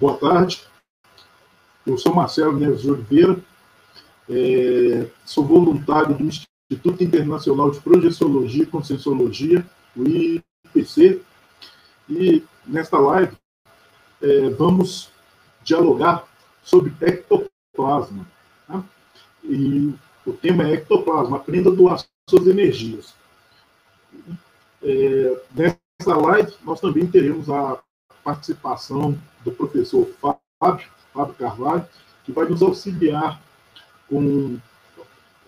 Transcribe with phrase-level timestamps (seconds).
[0.00, 0.64] Boa tarde.
[1.84, 3.36] Eu sou Marcelo Neves Oliveira,
[4.30, 9.66] é, sou voluntário do Instituto Internacional de Projeciologia e Conscienciologia,
[9.96, 11.20] o IPC,
[12.08, 13.36] e nesta live
[14.22, 15.10] é, vamos
[15.64, 16.28] dialogar
[16.62, 18.24] sobre ectoplasma.
[18.68, 18.84] Tá?
[19.42, 19.92] E
[20.24, 23.16] o tema é ectoplasma, aprenda a doar suas energias.
[24.80, 27.82] É, nessa live, nós também teremos a
[28.28, 31.86] participação do professor Fábio, Fábio Carvalho,
[32.24, 33.40] que vai nos auxiliar
[34.06, 34.58] com,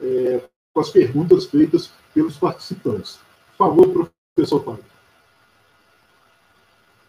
[0.00, 0.40] é,
[0.72, 3.20] com as perguntas feitas pelos participantes.
[3.58, 4.84] Por favor, professor Fábio.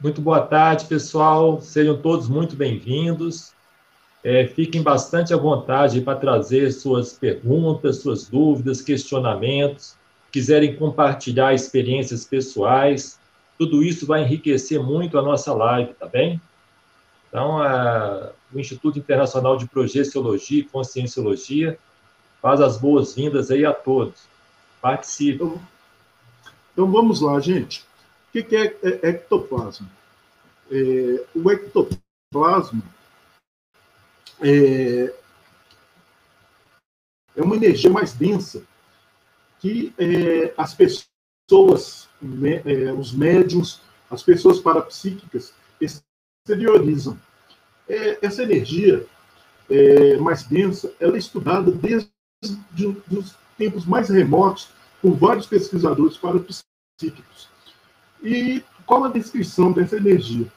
[0.01, 1.61] Muito boa tarde, pessoal.
[1.61, 3.53] Sejam todos muito bem-vindos.
[4.25, 9.95] É, fiquem bastante à vontade para trazer suas perguntas, suas dúvidas, questionamentos.
[10.33, 13.20] Quiserem compartilhar experiências pessoais,
[13.61, 16.41] tudo isso vai enriquecer muito a nossa live, tá bem?
[17.29, 21.77] Então, a, o Instituto Internacional de Projeciologia e Conscienciologia
[22.41, 24.23] faz as boas-vindas aí a todos.
[24.81, 25.45] Participem.
[25.45, 25.61] Então,
[26.73, 27.85] então, vamos lá, gente.
[28.29, 29.87] O que é, é ectoplasma?
[30.71, 32.81] É, o ectoplasma
[34.41, 35.13] é,
[37.35, 38.63] é uma energia mais densa
[39.59, 41.10] que é, as pessoas
[42.65, 47.17] é, os médiums, as pessoas parapsíquicas exteriorizam.
[47.87, 49.05] É, essa energia
[49.69, 52.09] é, mais densa, ela é estudada desde
[53.11, 54.69] os tempos mais remotos
[55.01, 57.49] por vários pesquisadores parapsíquicos.
[58.23, 60.47] E qual a descrição dessa energia?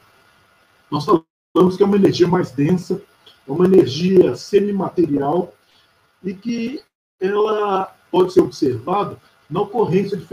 [0.91, 3.01] Nós falamos que é uma energia mais densa,
[3.47, 5.53] é uma energia semimaterial
[6.23, 6.81] e que
[7.19, 9.17] ela pode ser observada
[9.49, 10.25] na ocorrência de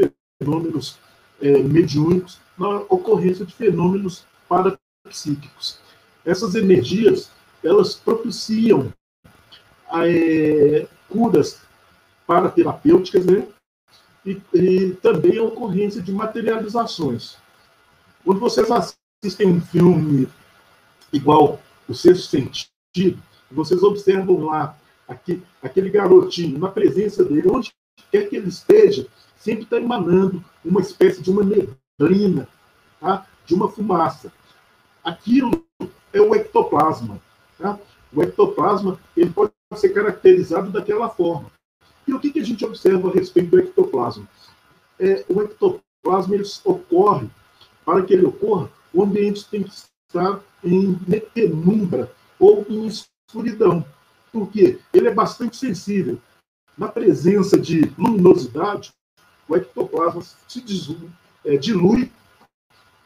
[0.42, 0.98] fenômenos
[1.40, 5.78] é, mediúnicos na ocorrência de fenômenos parapsíquicos.
[6.24, 7.30] Essas energias,
[7.62, 8.92] elas propiciam
[9.92, 11.60] é, curas
[12.26, 13.46] paraterapêuticas, né?
[14.24, 17.36] E, e, também a ocorrência de materializações.
[18.24, 20.28] Quando vocês assistem um filme
[21.12, 23.20] igual O Sexto Sentido,
[23.50, 27.72] vocês observam lá aquele, aquele garotinho, na presença dele, onde
[28.12, 29.08] quer que ele esteja,
[29.42, 32.48] sempre está emanando uma espécie de uma neblina,
[33.00, 33.26] tá?
[33.44, 34.32] de uma fumaça.
[35.02, 35.66] Aquilo
[36.12, 37.20] é o ectoplasma.
[37.58, 37.76] Tá?
[38.12, 41.50] O ectoplasma ele pode ser caracterizado daquela forma.
[42.06, 44.28] E o que, que a gente observa a respeito do ectoplasma?
[44.98, 47.28] É, o ectoplasma ele ocorre,
[47.84, 49.72] para que ele ocorra, o ambiente tem que
[50.08, 50.94] estar em
[51.34, 53.84] penumbra ou em escuridão.
[54.32, 54.78] Por quê?
[54.92, 56.20] Ele é bastante sensível.
[56.78, 58.92] Na presença de luminosidade,
[59.48, 60.64] o ectoplasma se
[61.44, 62.10] é, dilui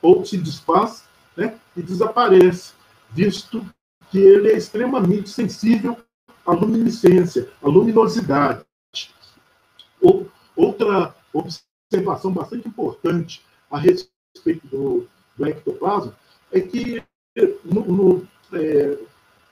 [0.02, 1.04] ou se desfaz
[1.36, 2.72] né, e desaparece,
[3.10, 3.64] visto
[4.10, 5.96] que ele é extremamente sensível
[6.44, 8.64] à luminescência, à luminosidade.
[10.54, 16.16] Outra observação bastante importante a respeito do, do ectoplasma
[16.50, 17.02] é que
[17.64, 18.98] no, no, é,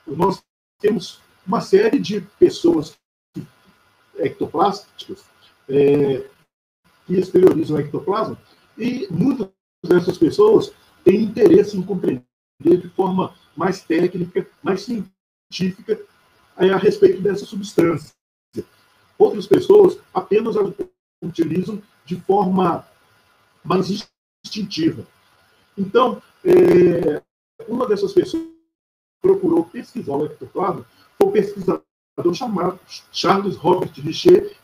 [0.07, 0.41] nós
[0.79, 2.97] temos uma série de pessoas
[4.17, 5.25] ectoplásticas
[5.69, 6.25] é,
[7.05, 8.37] que exteriorizam o ectoplasma,
[8.77, 9.49] e muitas
[9.83, 10.73] dessas pessoas
[11.03, 12.25] têm interesse em compreender
[12.63, 15.99] de forma mais técnica, mais científica
[16.57, 18.13] a respeito dessa substância.
[19.17, 20.61] Outras pessoas apenas a
[21.21, 22.85] utilizam de forma
[23.63, 23.89] mais
[24.43, 25.05] instintiva.
[25.77, 27.21] Então, é,
[27.67, 28.43] uma dessas pessoas
[29.21, 30.85] procurou pesquisar o ectoplasma
[31.17, 31.81] foi um pesquisador
[32.33, 32.79] chamado
[33.11, 34.55] Charles Robert Richer,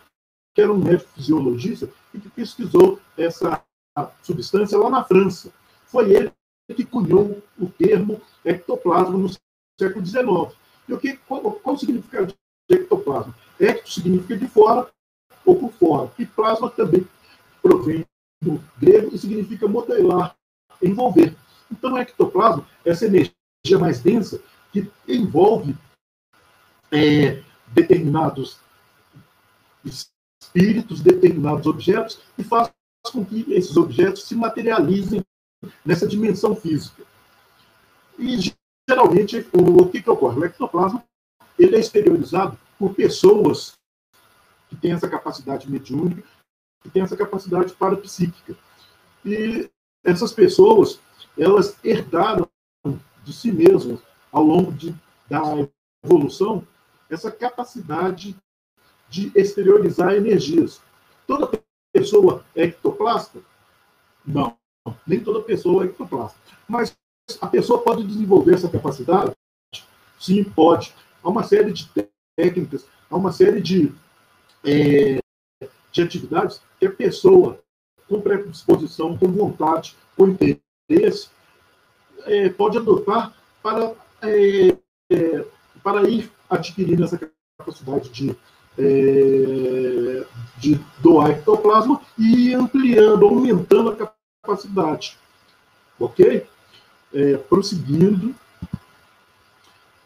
[0.54, 3.64] que era um médico fisiologista e que pesquisou essa
[4.22, 5.52] substância lá na França.
[5.86, 6.32] Foi ele
[6.76, 9.30] que cunhou o termo ectoplasma no
[9.80, 10.58] século XIX.
[10.88, 12.34] E o que, qual, qual o significado
[12.70, 13.36] de ectoplasma?
[13.60, 14.90] Ecto significa de fora
[15.46, 16.12] ou por fora.
[16.18, 17.06] E plasma também
[17.62, 18.06] provém
[18.42, 20.36] do grego e significa modelar,
[20.82, 21.36] envolver.
[21.72, 23.34] Então, ectoplasma, essa energia
[23.80, 25.76] mais densa que envolve
[26.92, 28.60] é, determinados
[30.54, 32.72] espíritos, determinados objetos, e faz
[33.12, 35.24] com que esses objetos se materializem
[35.86, 37.04] nessa dimensão física.
[38.20, 38.54] E,
[38.88, 40.40] geralmente, o, que, que ocorre?
[40.40, 41.04] O ectoplasma
[41.58, 43.74] ele é exteriorizado por pessoas
[44.70, 46.24] que têm essa capacidade mediúnica,
[46.82, 48.56] que têm essa capacidade parapsíquica.
[49.24, 49.70] E
[50.04, 51.00] essas pessoas,
[51.38, 52.50] elas herdaram
[53.24, 54.00] de si mesmas,
[54.32, 54.96] ao longo de,
[55.30, 55.42] da
[56.04, 56.66] evolução,
[57.10, 58.36] essa capacidade
[59.12, 60.82] de exteriorizar energias.
[61.28, 61.62] Toda
[61.94, 63.42] pessoa é ectoplasta?
[64.26, 64.58] Não,
[65.06, 66.40] nem toda pessoa é ectoplasta.
[66.68, 66.96] Mas
[67.42, 69.34] a pessoa pode desenvolver essa capacidade?
[70.18, 70.96] Sim, pode.
[71.22, 71.92] Há uma série de
[72.38, 73.92] técnicas, há uma série de,
[74.64, 75.20] é,
[75.92, 77.60] de atividades que a pessoa,
[78.08, 81.30] com predisposição, com vontade, com interesse,
[82.24, 84.78] é, pode adotar para, é,
[85.12, 85.46] é
[85.84, 87.20] para ir adquirindo essa
[87.58, 88.36] capacidade de,
[88.78, 90.26] é,
[90.58, 94.12] de doar ectoplasma e ampliando, aumentando a
[94.44, 95.18] capacidade.
[96.00, 96.46] Ok?
[97.14, 98.34] É, prosseguindo.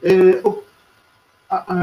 [0.01, 0.41] É,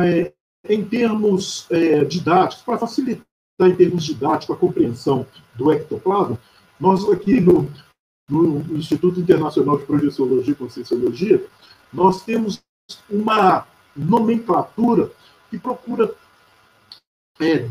[0.04, 0.32] é,
[0.68, 3.24] em termos é, didáticos, para facilitar
[3.60, 6.38] em termos didáticos a compreensão do ectoplasma,
[6.78, 7.70] nós aqui no,
[8.28, 11.44] no Instituto Internacional de Projeciologia e Conscienciologia,
[11.92, 12.62] nós temos
[13.08, 15.10] uma nomenclatura
[15.50, 16.12] que procura
[17.42, 17.68] é,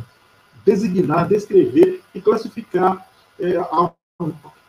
[0.66, 3.08] designar, descrever e classificar
[3.40, 3.56] é,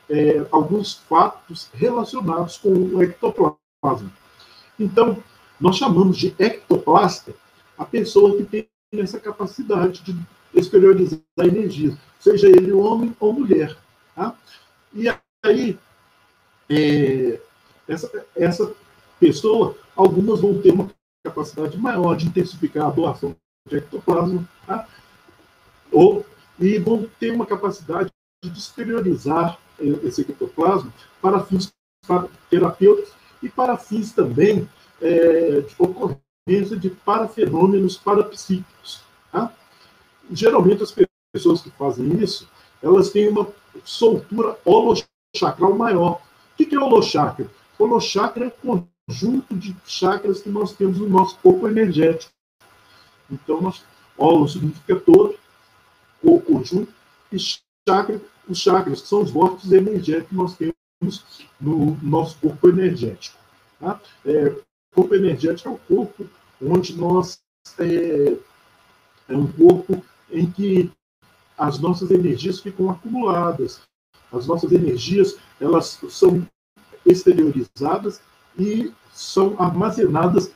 [0.08, 4.12] é, alguns fatos relacionados com o ectoplasma.
[4.78, 5.22] Então,
[5.60, 7.34] nós chamamos de ectoplasta
[7.76, 10.16] a pessoa que tem essa capacidade de
[10.54, 13.76] exteriorizar energia, seja ele homem ou mulher.
[14.14, 14.34] Tá?
[14.94, 15.08] E
[15.44, 15.78] aí,
[16.68, 17.40] é,
[17.88, 18.72] essa, essa
[19.18, 20.90] pessoa, algumas vão ter uma
[21.24, 23.34] capacidade maior de intensificar a doação
[23.70, 24.86] ectoplasma, tá?
[25.90, 26.24] ou,
[26.58, 28.10] e vão ter uma capacidade
[28.42, 29.58] de exteriorizar
[30.02, 31.72] esse ectoplasma para fins
[32.50, 33.12] terapêuticos
[33.42, 34.68] e para fins também
[35.00, 39.02] é, de ocorrência de parafenômenos parapsíquicos.
[39.30, 39.52] Tá?
[40.30, 40.94] Geralmente, as
[41.32, 42.48] pessoas que fazem isso,
[42.82, 43.48] elas têm uma
[43.84, 46.20] soltura holochacral maior.
[46.52, 47.50] O que é holochakra?
[47.78, 52.32] Holochakra é conjunto de chakras que nós temos no nosso corpo energético.
[53.32, 53.84] Então, nós,
[54.16, 55.34] holo significa todo,
[56.22, 56.92] o conjunto,
[57.32, 57.38] e
[57.88, 63.36] chakra, os chakras, que são os vórtices energéticos que nós temos no nosso corpo energético.
[63.80, 64.00] Tá?
[64.24, 64.54] É,
[64.94, 66.28] corpo energético é o corpo
[66.60, 67.40] onde nós.
[67.78, 68.36] É,
[69.28, 70.90] é um corpo em que
[71.56, 73.80] as nossas energias ficam acumuladas.
[74.32, 76.46] As nossas energias elas são
[77.04, 78.20] exteriorizadas
[78.58, 80.52] e são armazenadas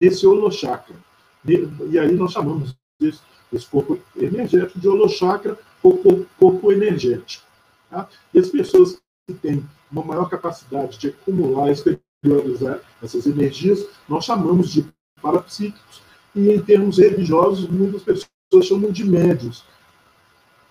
[0.00, 0.96] nesse holochakra.
[1.44, 3.20] E aí nós chamamos desse,
[3.50, 7.44] desse corpo energético de holochakra ou corpo, corpo energético.
[7.88, 8.08] Tá?
[8.32, 14.70] E as pessoas que têm uma maior capacidade de acumular, exteriorizar essas energias, nós chamamos
[14.70, 14.86] de
[15.20, 16.02] parapsíquicos.
[16.34, 19.64] E em termos religiosos, muitas pessoas chamam de médios.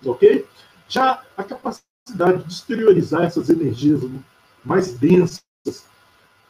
[0.04, 0.46] Ok?
[0.88, 4.00] Já a capacidade de exteriorizar essas energias
[4.64, 5.42] mais densas,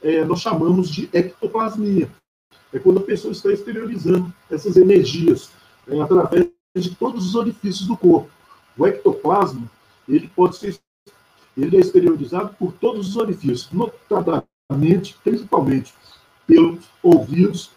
[0.02, 2.08] é, nós chamamos de ectoplasmia.
[2.72, 5.50] É quando a pessoa está exteriorizando essas energias
[5.88, 8.30] é, através de todos os orifícios do corpo.
[8.78, 9.68] O ectoplasma,
[10.08, 10.78] ele pode ser
[11.56, 15.92] ele é exteriorizado por todos os orifícios, notadamente, principalmente
[16.46, 17.70] pelos ouvidos,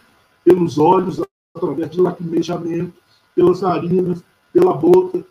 [0.44, 1.22] pelos olhos,
[1.56, 2.94] através de lacrimejamento,
[3.36, 5.24] pelas narinas, pela boca,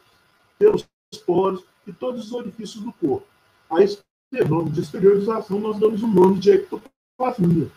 [0.59, 0.87] pelos
[1.27, 3.27] poros e todos os orifícios do corpo.
[3.71, 3.99] A esse
[4.31, 7.69] fenômeno de exteriorização nós damos o nome de ectoplasmia.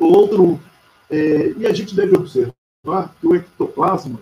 [0.00, 0.58] Outro,
[1.10, 4.18] é, e a gente deve observar que o ectoplasma,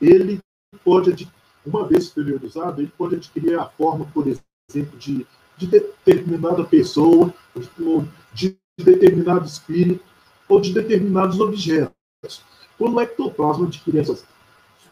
[0.00, 0.38] ele
[0.84, 1.28] pode,
[1.66, 5.26] uma vez exteriorizado, ele pode adquirir a forma, por exemplo, de,
[5.58, 7.34] de determinada pessoa,
[8.32, 10.04] de, de determinado espírito,
[10.48, 12.42] ou de determinados objetos.
[12.78, 14.24] Quando o ectoplasma adquire essas,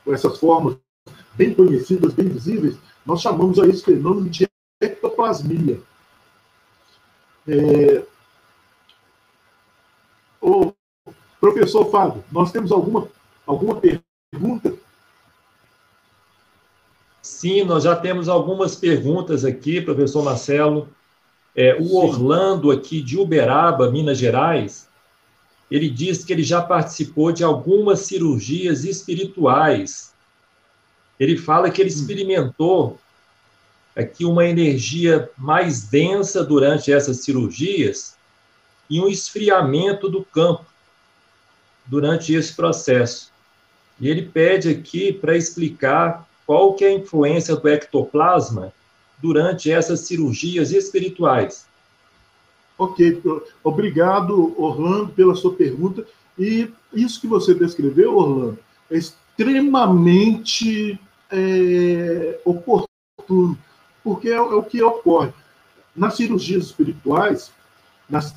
[0.07, 0.77] essas formas
[1.35, 4.49] bem conhecidas, bem visíveis, nós chamamos a esse fenômeno de
[4.81, 5.81] ectoplasmia.
[7.47, 8.05] É...
[10.41, 10.73] O
[11.43, 13.09] professor Fábio, nós temos alguma,
[13.45, 14.75] alguma pergunta?
[17.21, 20.89] Sim, nós já temos algumas perguntas aqui, professor Marcelo.
[21.57, 21.97] É, o Sim.
[21.97, 24.89] Orlando, aqui de Uberaba, Minas Gerais,
[25.69, 30.15] ele diz que ele já participou de algumas cirurgias espirituais.
[31.19, 31.93] Ele fala que ele hum.
[31.93, 32.99] experimentou
[33.97, 38.17] aqui uma energia mais densa durante essas cirurgias
[38.89, 40.72] e um esfriamento do campo
[41.87, 43.33] durante esse processo.
[44.01, 48.73] E ele pede aqui para explicar qual que é a influência do ectoplasma
[49.21, 51.67] durante essas cirurgias espirituais.
[52.77, 53.23] Ok,
[53.63, 56.05] obrigado, Orlando, pela sua pergunta.
[56.39, 58.59] E isso que você descreveu, Orlando,
[58.91, 60.99] é extremamente
[61.31, 63.59] é, oportuno,
[64.03, 65.33] porque é, é, o que ocorre.
[65.95, 67.53] Nas cirurgias espirituais,
[68.09, 68.35] nas,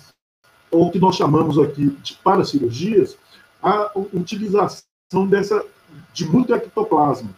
[0.70, 3.18] ou que nós chamamos aqui de paracirurgias,
[3.66, 4.84] a utilização
[5.28, 5.66] dessa,
[6.14, 7.32] de muito ectoplasma.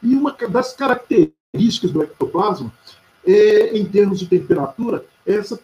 [0.00, 2.72] E uma das características do ectoplasma
[3.26, 5.58] é, em termos de temperatura, essa,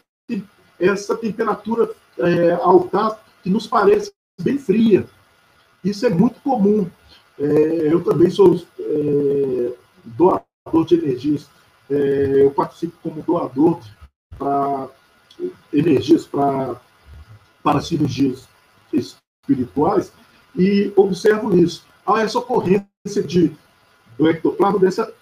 [0.79, 5.07] essa temperatura é, alta que nos parece bem fria.
[5.85, 6.91] Isso é muito comum.
[7.39, 9.73] É, eu também sou é,
[10.05, 11.49] doador de energias.
[11.89, 13.81] É, eu participo como doador
[14.37, 14.89] para
[15.73, 18.49] energias para cirurgias
[19.49, 20.13] espirituais
[20.55, 21.85] e observo isso.
[22.07, 23.53] Há essa ocorrência de,
[24.19, 25.13] do ectoplasma dessa,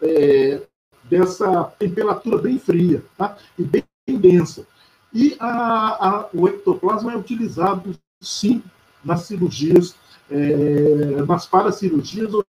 [0.00, 0.62] é,
[1.04, 3.36] dessa temperatura bem fria tá?
[3.58, 4.66] e bem, bem densa.
[5.12, 8.62] E a, a, o ectoplasma é utilizado, sim,
[9.04, 9.96] nas cirurgias,
[10.30, 12.44] é, nas paracirurgias ou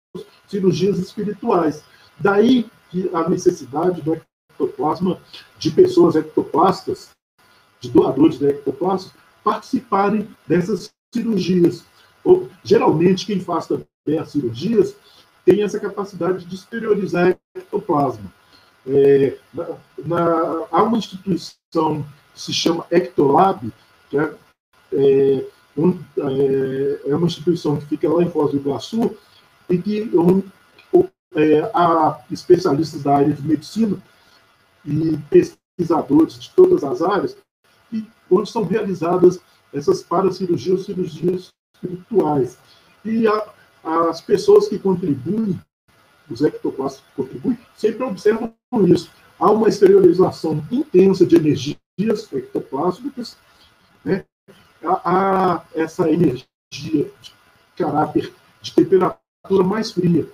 [0.47, 1.83] cirurgias espirituais.
[2.19, 5.19] Daí que a necessidade do ectoplasma,
[5.59, 7.09] de pessoas ectoplastas,
[7.79, 9.11] de doadores de ectoplasma,
[9.47, 11.85] participarem dessas cirurgias.
[12.21, 14.93] Ou, geralmente, quem faz também as cirurgias
[15.45, 18.29] tem essa capacidade de exteriorizar ectoplasma.
[18.85, 19.65] É, na,
[20.05, 23.71] na, há uma instituição que se chama Ectolab,
[24.09, 24.33] que é,
[24.91, 25.45] é,
[25.77, 29.15] um, é, é, uma instituição que fica lá em Foz do Iguaçu,
[29.69, 30.43] e que um,
[31.35, 33.97] é, há especialistas da área de medicina
[34.85, 37.37] e pesquisadores de todas as áreas,
[37.91, 39.39] e onde são realizadas
[39.73, 42.57] essas paracirurgias, cirurgias espirituais.
[43.03, 43.53] E a,
[43.83, 45.59] as pessoas que contribuem,
[46.29, 48.53] os ectoplastos que contribuem, sempre observam
[48.87, 49.09] isso.
[49.39, 51.77] Há uma exteriorização intensa de energias
[52.33, 53.37] ectoplásmicas,
[54.03, 54.25] né?
[54.83, 57.11] há, há essa energia de
[57.75, 60.27] caráter de temperatura mais fria.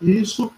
[0.00, 0.52] E isso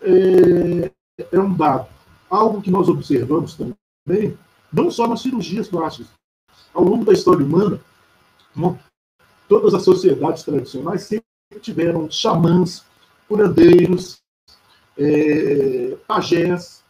[0.00, 0.90] é,
[1.30, 1.86] é um dado.
[2.30, 4.36] Algo que nós observamos também,
[4.72, 6.10] não só nas cirurgias plásticas.
[6.72, 7.80] Ao longo da história humana,
[9.48, 11.26] todas as sociedades tradicionais sempre
[11.60, 12.84] tiveram xamãs,
[13.28, 14.18] curandeiros,
[14.96, 16.82] é, pajés,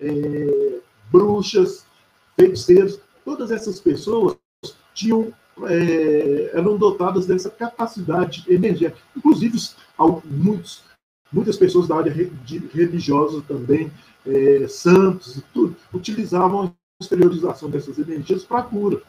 [0.00, 0.80] é,
[1.10, 1.84] bruxas,
[2.36, 3.00] feiticeiros.
[3.24, 4.36] Todas essas pessoas
[4.94, 5.32] tinham
[5.66, 9.00] é, eram dotadas dessa capacidade energética.
[9.16, 9.58] Inclusive,
[10.24, 10.82] muitos,
[11.32, 12.12] muitas pessoas da área
[12.72, 13.90] religiosa também,
[14.26, 19.00] é, santos e tudo, utilizavam exteriorização dessas energias para a cura.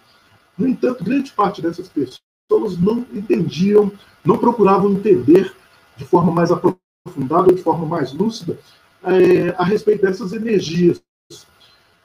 [0.56, 3.92] No entanto, grande parte dessas pessoas não entendiam,
[4.24, 5.52] não procuravam entender
[5.98, 8.60] de forma mais aprofundada, de forma mais lúcida,
[9.04, 11.02] é, a respeito dessas energias.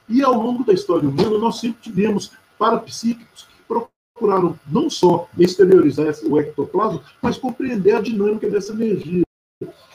[0.09, 6.15] E ao longo da história humana, nós sempre tivemos parapsíquicos que procuraram não só exteriorizar
[6.25, 9.23] o ectoplasma, mas compreender a dinâmica dessa energia,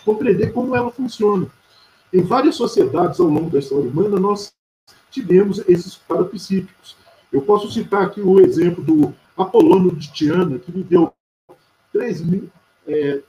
[0.06, 1.48] compreender como ela funciona.
[2.14, 4.52] Em várias sociedades ao longo da história humana, nós
[5.12, 6.96] tivemos esses parapsíquicos.
[7.32, 11.14] Eu posso citar aqui o exemplo do Apolônio de Tiana, que viveu
[11.94, 12.50] 3 mil,
[12.88, 13.22] é,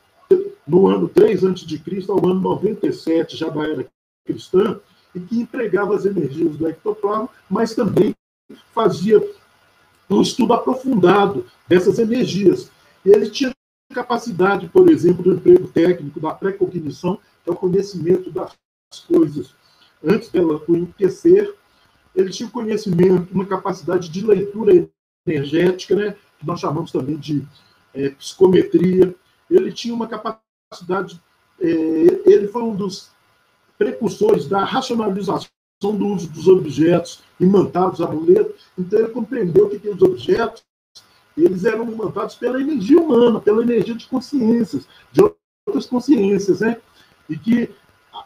[0.66, 1.80] no ano 3 a.C.
[2.08, 3.86] ao ano 97, já da era
[4.24, 4.80] cristã,
[5.14, 8.14] e que empregava as energias do ectoplasma, mas também
[8.72, 9.20] fazia
[10.08, 12.70] um estudo aprofundado dessas energias.
[13.04, 13.52] E ele tinha
[13.92, 18.54] capacidade, por exemplo, do emprego técnico, da pré-cognição, que é o conhecimento das
[19.06, 19.54] coisas
[20.02, 21.54] antes dela acontecer
[22.14, 24.88] ele tinha conhecimento, uma capacidade de leitura
[25.26, 27.46] energética, né, que nós chamamos também de
[27.94, 29.14] é, psicometria.
[29.50, 31.20] Ele tinha uma capacidade,
[31.60, 33.10] é, ele foi um dos
[33.78, 35.48] precursores da racionalização
[35.82, 38.66] do uso dos objetos imantados, amuletos.
[38.78, 40.62] Então, ele compreendeu que, que os objetos
[41.36, 45.22] eles eram imantados pela energia humana, pela energia de consciências, de
[45.66, 46.80] outras consciências, né?
[47.28, 47.70] E que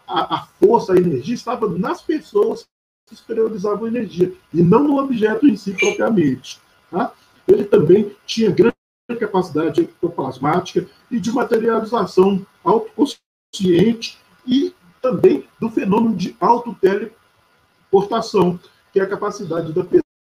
[0.07, 2.67] a, a força, a energia estava nas pessoas
[3.07, 6.61] que exteriorizavam energia, e não no objeto em si propriamente.
[6.91, 7.13] Tá?
[7.47, 8.75] Ele também tinha grande
[9.21, 18.59] capacidade ectoplasmática e de materialização autoconsciente e também do fenômeno de autoteleportação,
[18.93, 19.85] que é a capacidade da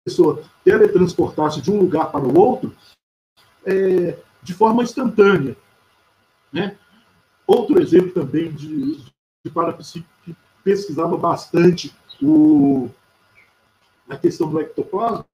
[0.05, 2.75] pessoa teletransportar-se de um lugar para o outro
[3.65, 5.57] é, de forma instantânea.
[6.53, 6.77] Né?
[7.47, 8.97] Outro exemplo também de,
[9.45, 12.89] de parapsíquico que pesquisava bastante o,
[14.09, 15.27] a questão do ectoplasma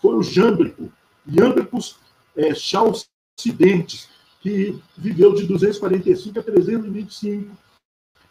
[0.00, 0.90] foi o Jâmbrico,
[1.26, 1.98] Jâmbricos
[2.36, 4.08] é, Chalcidentes,
[4.40, 7.56] que viveu de 245 a 325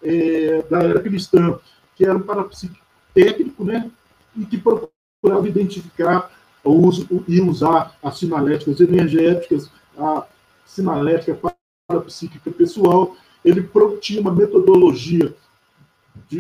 [0.02, 1.60] é, da era cristã,
[1.96, 3.92] que era um parapsíquico técnico, né,
[4.36, 6.32] e que procurava identificar
[6.64, 10.26] o uso e usar as sinaléticas energéticas, a
[10.66, 11.40] sinalética
[11.88, 13.16] parapsíquica pessoal.
[13.44, 13.70] Ele
[14.02, 15.34] tinha uma metodologia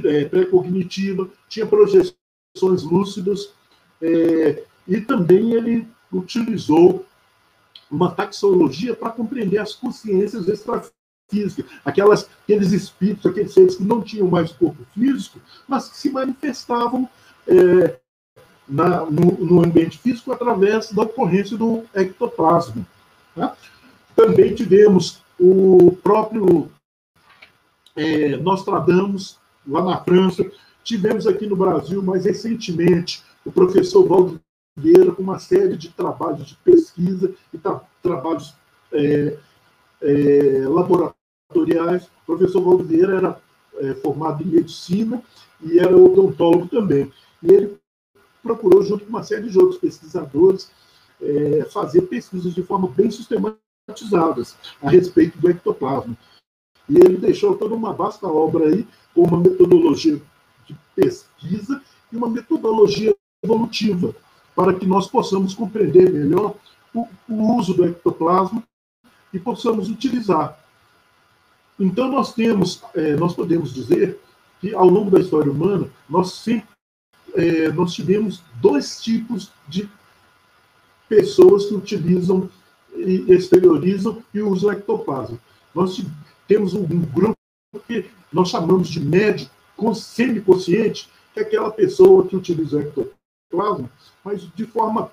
[0.03, 3.51] é, pré-cognitiva, tinha projeções lúcidas,
[4.01, 7.05] é, e também ele utilizou
[7.89, 10.45] uma taxologia para compreender as consciências
[11.29, 16.09] física, aquelas, aqueles espíritos, aqueles seres que não tinham mais corpo físico, mas que se
[16.09, 17.09] manifestavam
[17.47, 17.99] é,
[18.67, 22.85] na, no, no, ambiente físico através da ocorrência do ectoplasma.
[23.35, 23.55] Tá?
[24.15, 26.71] Também tivemos o próprio
[27.95, 30.49] é, Nostradamus, lá na França,
[30.83, 34.39] tivemos aqui no Brasil, mais recentemente, o professor Valdo
[34.77, 38.53] Vieira com uma série de trabalhos de pesquisa e tra trabalhos
[38.91, 39.37] é,
[40.01, 42.05] é, laboratoriais.
[42.05, 43.41] O professor Valdo Vieira era
[43.77, 45.21] é, formado em medicina
[45.63, 47.11] e era odontólogo também.
[47.41, 47.77] E ele
[48.43, 50.69] procurou, junto com uma série de outros pesquisadores,
[51.21, 56.17] é, fazer pesquisas de forma bem sistematizadas a respeito do ectoplasma.
[56.87, 60.21] E ele deixou toda uma vasta obra aí, com uma metodologia
[60.67, 64.15] de pesquisa e uma metodologia evolutiva,
[64.55, 66.55] para que nós possamos compreender melhor
[66.93, 68.63] o, o uso do ectoplasma
[69.33, 70.59] e possamos utilizar.
[71.79, 74.19] Então, nós temos, é, nós podemos dizer
[74.61, 76.75] que ao longo da história humana, nós sempre
[77.35, 79.89] é, nós tivemos dois tipos de
[81.07, 82.49] pessoas que utilizam
[82.95, 85.37] e exteriorizam e usam ectoplasma.
[85.73, 86.01] Nós
[86.47, 87.35] temos um, um grupo
[87.87, 89.51] que nós chamamos de médico
[89.93, 93.89] semiconsciente, que é aquela pessoa que utiliza o ectoplasma,
[94.23, 95.11] mas de forma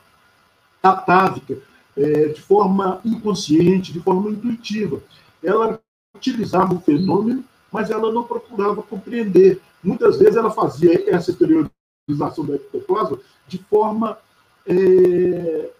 [0.83, 1.59] atávica,
[1.97, 5.03] é, de forma inconsciente, de forma intuitiva.
[5.43, 5.81] Ela
[6.17, 9.61] utilizava o fenômeno, mas ela não procurava compreender.
[9.83, 14.19] Muitas vezes ela fazia essa exteriorização do ectoplasma de forma
[14.67, 15.71] é,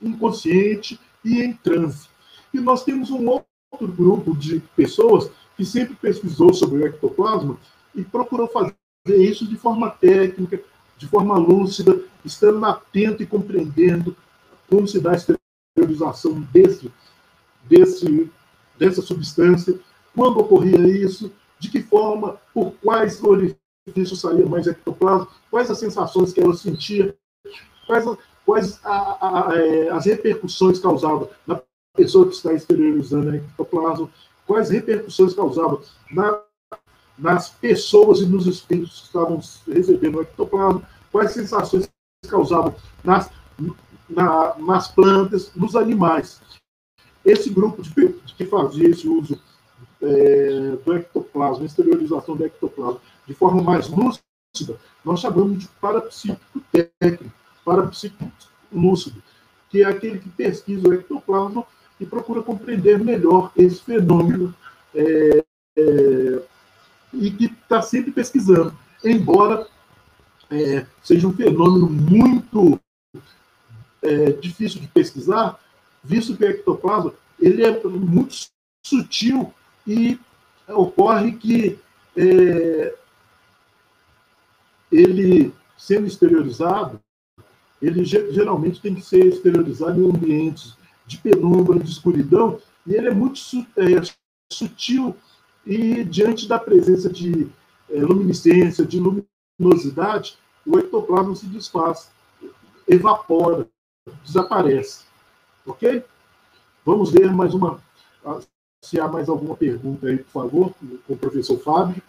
[0.00, 2.08] inconsciente e em transe.
[2.52, 3.22] E nós temos um
[3.76, 7.58] outro grupo de pessoas que sempre pesquisou sobre o ectoplasma
[7.94, 8.76] e procurou fazer
[9.08, 10.60] isso de forma técnica,
[10.96, 14.16] de forma lúcida, estando atento e compreendendo
[14.68, 16.90] como se dá a esterilização desse,
[17.64, 18.30] desse,
[18.78, 19.78] dessa substância,
[20.14, 26.32] quando ocorria isso, de que forma, por quais orifícios saía mais ectoplasma, quais as sensações
[26.32, 27.14] que ela sentia,
[27.86, 28.04] quais,
[28.44, 31.60] quais a, a, a, é, as repercussões causadas na
[31.96, 34.08] pessoa que está esterilizando ectoplasma,
[34.46, 35.80] quais repercussões causavam
[36.10, 36.40] na,
[37.18, 41.88] nas pessoas e nos espíritos que estavam recebendo o ectoplasma, quais sensações
[42.28, 43.30] causavam nas,
[44.08, 46.40] na, nas plantas, nos animais.
[47.24, 47.90] Esse grupo de
[48.36, 49.40] que fazia esse uso
[50.00, 57.32] é, do ectoplasma, exteriorização do ectoplasma, de forma mais lúcida, nós chamamos de parapsíquico técnico,
[57.64, 58.30] parapsíquico
[58.72, 59.22] lúcido,
[59.70, 61.66] que é aquele que pesquisa o ectoplasma
[61.98, 64.54] e procura compreender melhor esse fenômeno
[64.94, 65.44] é,
[65.76, 66.42] é,
[67.12, 69.66] e que está sempre pesquisando, embora
[70.50, 72.78] é, seja um fenômeno muito
[74.02, 75.58] é, difícil de pesquisar,
[76.02, 78.46] visto que o ectoplasma ele é muito
[78.84, 79.52] sutil
[79.86, 80.18] e
[80.68, 81.78] ocorre que
[82.16, 82.94] é,
[84.90, 87.00] ele, sendo exteriorizado,
[87.80, 93.14] ele geralmente tem que ser exteriorizado em ambientes de penumbra, de escuridão, e ele é
[93.14, 93.40] muito
[93.76, 94.02] é,
[94.52, 95.16] sutil
[95.66, 97.48] e diante da presença de
[97.90, 102.10] é, luminescência, de luminosidade, o ectoplasma se desfaz,
[102.86, 103.66] evapora,
[104.24, 105.04] desaparece.
[105.64, 106.04] Ok?
[106.84, 107.80] Vamos ver mais uma.
[108.80, 110.74] Se há mais alguma pergunta aí, por favor,
[111.06, 112.00] com o professor Fábio.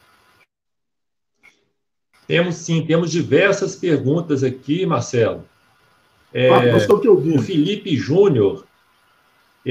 [2.28, 5.44] Temos sim, temos diversas perguntas aqui, Marcelo.
[6.32, 7.40] É, Fábio, nós estamos te ouvindo.
[7.40, 8.67] O Felipe Júnior,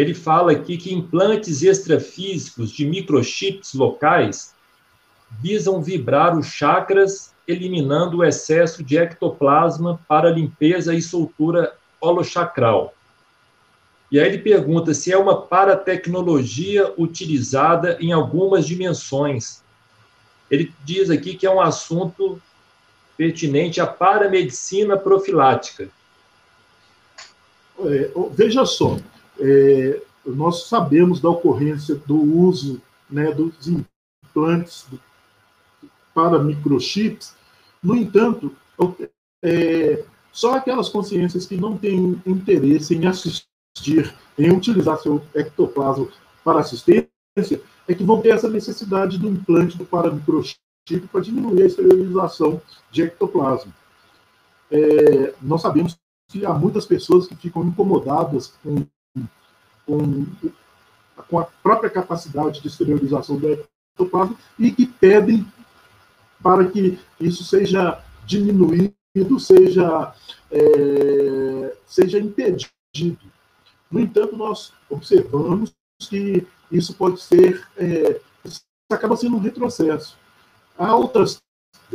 [0.00, 4.54] ele fala aqui que implantes extrafísicos de microchips locais
[5.40, 12.92] visam vibrar os chakras, eliminando o excesso de ectoplasma para limpeza e soltura holochacral.
[14.12, 19.62] E aí ele pergunta se é uma paratecnologia utilizada em algumas dimensões.
[20.50, 22.40] Ele diz aqui que é um assunto
[23.16, 25.88] pertinente à paramedicina profilática.
[27.80, 28.98] É, veja só,
[29.38, 34.86] é, nós sabemos da ocorrência do uso né, dos implantes
[36.14, 37.34] para microchips,
[37.82, 38.54] no entanto,
[39.42, 46.08] é, só aquelas consciências que não têm interesse em assistir, em utilizar seu ectoplasma
[46.42, 47.08] para assistência,
[47.86, 50.58] é que vão ter essa necessidade do implante do paramicrochip
[51.12, 53.72] para diminuir a esterilização de ectoplasma.
[54.70, 55.96] É, nós sabemos
[56.28, 58.84] que há muitas pessoas que ficam incomodadas com
[59.86, 60.26] com,
[61.28, 65.46] com a própria capacidade de esterilização do ectoplasma e que pedem
[66.42, 68.94] para que isso seja diminuído,
[69.38, 70.12] seja,
[70.50, 73.18] é, seja impedido.
[73.90, 80.16] No entanto, nós observamos que isso pode ser, é, isso acaba sendo um retrocesso.
[80.76, 81.40] Há outras,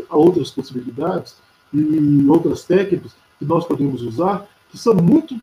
[0.10, 1.36] há outras possibilidades
[1.74, 5.38] e outras técnicas que nós podemos usar que são muito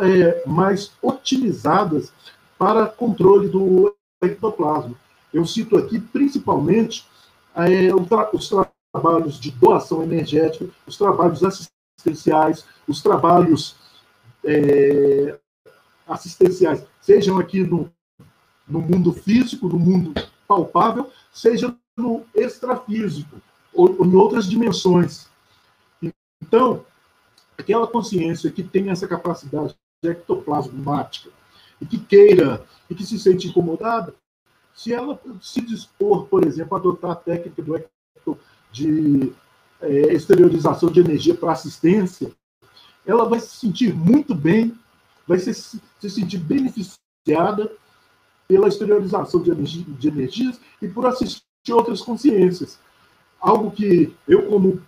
[0.00, 2.12] é, mais otimizadas
[2.58, 4.94] para controle do ectoplasma.
[5.32, 7.06] Eu cito aqui principalmente
[7.54, 7.90] é,
[8.32, 8.48] os
[8.92, 13.76] trabalhos de doação energética, os trabalhos assistenciais, os trabalhos
[14.44, 15.38] é,
[16.06, 17.90] assistenciais, sejam aqui no,
[18.66, 20.12] no mundo físico, no mundo
[20.46, 23.40] palpável, seja no extrafísico,
[23.72, 25.28] ou, ou em outras dimensões.
[26.42, 26.84] Então,
[27.56, 29.74] aquela consciência que tem essa capacidade
[30.10, 31.30] ectoplasmática
[31.80, 34.14] e que queira e que se sente incomodada,
[34.74, 38.38] se ela se dispor, por exemplo, a adotar a técnica do ecto,
[38.70, 39.32] de
[39.80, 42.32] é, exteriorização de energia para assistência,
[43.04, 44.76] ela vai se sentir muito bem,
[45.26, 47.70] vai se, se sentir beneficiada
[48.48, 52.78] pela exteriorização de, energia, de energias e por assistir outras consciências.
[53.40, 54.80] Algo que eu, como,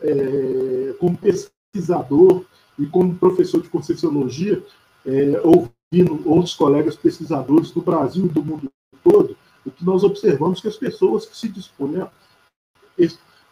[0.00, 2.44] é, como pesquisador
[2.78, 4.62] e como professor de Conscienciologia,
[5.04, 8.70] é, ouvindo outros colegas pesquisadores do Brasil e do mundo
[9.02, 12.02] todo, o que nós observamos é que as pessoas que se dispõem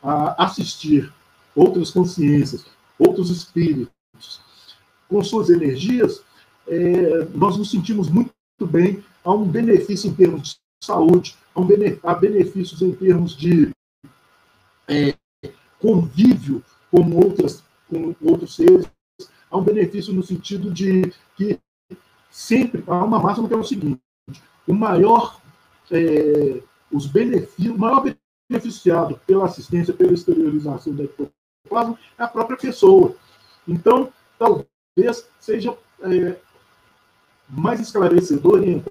[0.02, 1.12] a assistir
[1.54, 2.66] outras consciências,
[2.98, 4.40] outros espíritos,
[5.08, 6.22] com suas energias,
[6.66, 8.32] é, nós nos sentimos muito
[8.62, 13.36] bem, há um benefício em termos de saúde, há, um benefício, há benefícios em termos
[13.36, 13.70] de
[14.88, 15.14] é,
[15.78, 18.86] convívio com outras com outros seres,
[19.54, 21.58] há um benefício no sentido de que
[22.28, 24.00] sempre há uma máxima que é o seguinte:
[24.66, 25.40] o maior,
[25.90, 28.04] é, os benefícios, o maior
[28.50, 33.14] beneficiado pela assistência, pela exteriorização da ectoplasma é a própria pessoa.
[33.66, 36.36] Então, talvez seja é,
[37.48, 38.90] mais esclarecedor orientar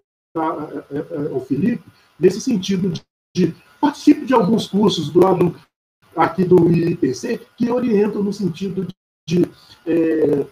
[0.89, 1.83] é, é, o Felipe
[2.17, 3.03] nesse sentido de,
[3.35, 5.55] de participe de alguns cursos do lado
[6.15, 8.87] aqui do IPC que orientam no sentido
[9.25, 9.49] de,
[9.85, 10.45] é,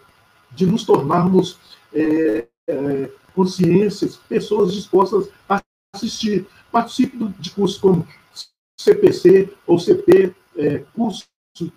[0.52, 1.58] de nos tornarmos
[1.92, 5.60] é, é, consciências, pessoas dispostas a
[5.94, 6.46] assistir.
[6.70, 8.06] Participe de cursos como
[8.80, 11.26] CPC ou CP, é, curso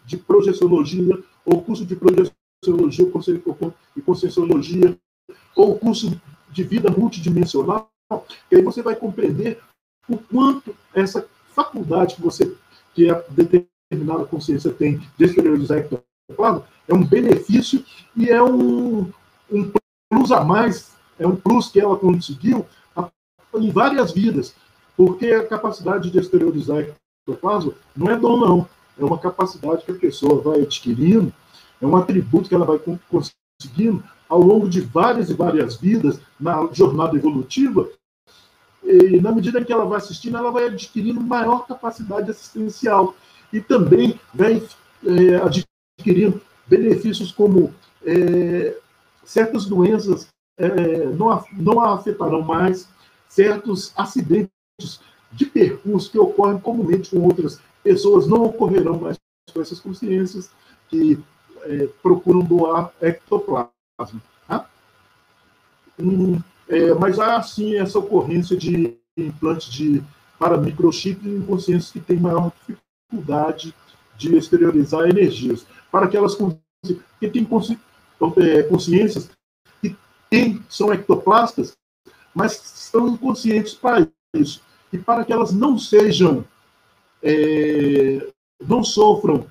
[0.06, 3.06] de projeciologia, ou curso de projeciologia
[3.96, 4.98] e conscienciologia,
[5.56, 7.92] ou curso de vida multidimensional,
[8.50, 9.60] que aí você vai compreender
[10.08, 12.56] o quanto essa faculdade que você,
[12.94, 15.80] que a determinada consciência tem de exteriorizar
[16.30, 17.84] ectoplasma, é um benefício
[18.16, 19.12] e é um,
[19.52, 19.72] um
[20.10, 22.66] plus a mais, é um plus que ela conseguiu
[23.56, 24.54] em várias vidas,
[24.98, 26.86] porque a capacidade de exteriorizar
[27.28, 28.70] ectoplasma não é dom, não.
[29.00, 31.34] É uma capacidade que a pessoa vai adquirindo,
[31.82, 36.68] é um atributo que ela vai conseguindo ao longo de várias e várias vidas na
[36.72, 37.88] jornada evolutiva,
[38.84, 43.16] e na medida que ela vai assistindo, ela vai adquirindo maior capacidade assistencial
[43.52, 44.62] e também vai
[45.06, 45.75] é, adquirindo
[46.68, 47.74] benefícios como
[48.06, 48.78] é,
[49.24, 52.88] certas doenças é, não, não afetarão mais,
[53.28, 54.50] certos acidentes
[55.32, 59.18] de percurso que ocorrem comumente com outras pessoas não ocorrerão mais
[59.54, 60.50] com essas consciências
[60.90, 61.20] que
[61.64, 63.72] é, procuram doar ectoplasma.
[64.48, 64.70] Tá?
[66.00, 70.04] Um, é, mas há sim essa ocorrência de implante de
[70.38, 73.74] para microchip em consciências que têm maior dificuldade
[74.18, 75.66] de exteriorizar energias.
[75.92, 77.48] Para aquelas que têm
[78.38, 79.30] é, consciências
[79.82, 79.96] que
[80.30, 81.76] têm, são ectoplastas,
[82.34, 84.62] mas estão inconscientes para isso.
[84.92, 86.46] E para que elas não sejam,
[87.22, 88.28] é,
[88.66, 89.48] não sofram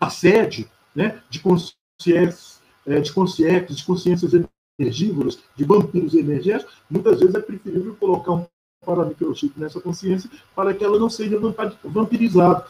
[0.00, 4.32] assédio né, de consciências, é, de consciências, de consciências
[4.78, 8.46] energívoras, de vampiros energéticos, muitas vezes é preferível colocar um
[8.84, 11.38] paramicrochip nessa consciência para que ela não seja
[11.84, 12.66] vampirizada,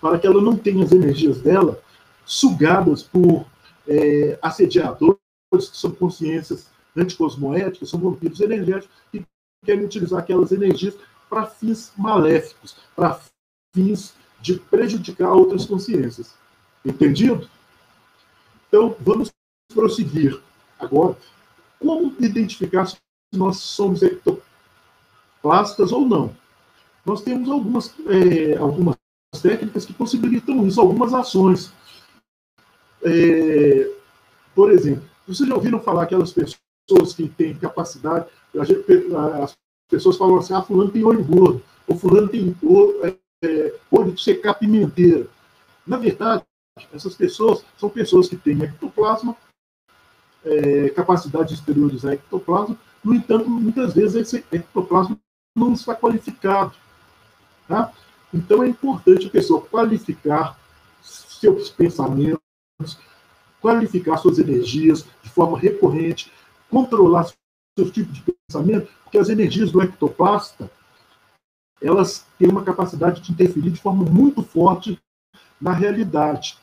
[0.00, 1.80] para que ela não tenha as energias dela
[2.24, 3.46] sugadas por
[3.86, 5.18] é, assediadores,
[5.50, 9.24] que são consciências anticosmoéticas, são vampiros energéticos, que
[9.64, 10.94] querem utilizar aquelas energias
[11.28, 13.20] para fins maléficos, para
[13.74, 16.34] fins de prejudicar outras consciências.
[16.84, 17.48] Entendido?
[18.68, 19.32] Então, vamos
[19.72, 20.40] prosseguir
[20.78, 21.16] agora.
[21.78, 22.96] Como identificar se
[23.32, 26.36] nós somos ectoplastas ou não?
[27.04, 28.96] Nós temos algumas, é, algumas
[29.40, 31.72] técnicas que possibilitam isso, algumas ações.
[33.02, 33.90] É,
[34.54, 38.26] por exemplo, vocês já ouviram falar aquelas pessoas que têm capacidade,
[38.58, 39.56] as
[39.88, 44.22] pessoas falam assim, ah, fulano tem olho gordo, ou fulano tem olho, é, olho de
[44.22, 45.26] secar pimenteira.
[45.86, 46.42] Na verdade,
[46.92, 49.36] essas pessoas são pessoas que têm ectoplasma,
[50.44, 55.18] é, capacidade de exteriorizar ectoplasma, No entanto, muitas vezes esse ectoplasma
[55.56, 56.74] não está qualificado.
[57.68, 57.92] Tá?
[58.32, 60.58] Então é importante a pessoa qualificar
[61.02, 62.40] seus pensamentos,
[63.60, 66.32] qualificar suas energias de forma recorrente,
[66.70, 67.26] controlar
[67.78, 70.70] seus tipos de pensamento, porque as energias do ectoplasta
[71.80, 74.98] elas têm uma capacidade de interferir de forma muito forte
[75.60, 76.58] na realidade.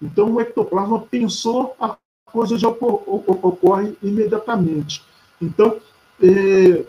[0.00, 1.96] Então, o ectoplasma pensou, a
[2.26, 5.04] coisa já ocorre imediatamente.
[5.40, 5.80] Então,
[6.20, 6.84] é,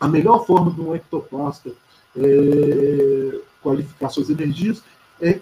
[0.00, 1.72] a melhor forma de um ectoplasta
[2.16, 4.82] é, qualificar suas energias
[5.20, 5.40] é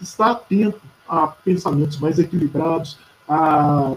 [0.00, 3.96] estar atento a pensamentos mais equilibrados, a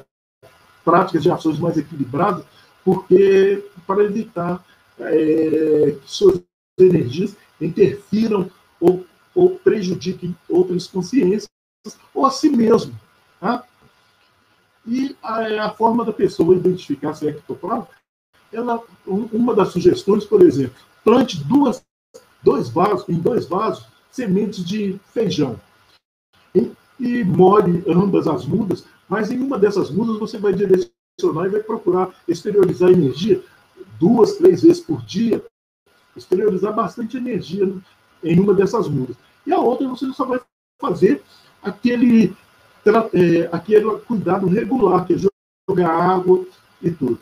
[0.83, 2.45] práticas de ações mais equilibradas,
[2.83, 4.63] porque para evitar
[4.99, 6.41] é, que suas
[6.79, 11.49] energias interfiram ou, ou prejudiquem outras consciências
[12.13, 12.97] ou a si mesmo.
[13.39, 13.63] Tá?
[14.85, 17.87] E a, a, forma da pessoa identificar se é ectoplasma,
[18.51, 21.83] ela, uma das sugestões, por exemplo, plante duas,
[22.47, 25.59] dois vasos, em dois vasos, sementes de feijão.
[26.55, 31.49] E, e molhe ambas as mudas, mas em uma dessas mudas você vai direcionar e
[31.49, 33.43] vai procurar exteriorizar energia
[33.99, 35.43] duas, três vezes por dia,
[36.15, 37.69] exteriorizar bastante energia
[38.23, 39.17] em uma dessas mudas.
[39.45, 40.39] E a outra você só vai
[40.79, 41.21] fazer
[41.61, 42.33] aquele,
[43.13, 45.17] é, aquele cuidado regular, que é
[45.69, 46.45] jogar água
[46.81, 47.19] e tudo.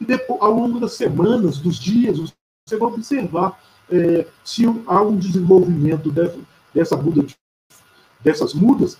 [0.00, 5.16] E depois, ao longo das semanas, dos dias, você vai observar é, se há um
[5.16, 6.38] desenvolvimento dessa,
[6.74, 7.26] dessa muda,
[8.20, 8.96] dessas mudas,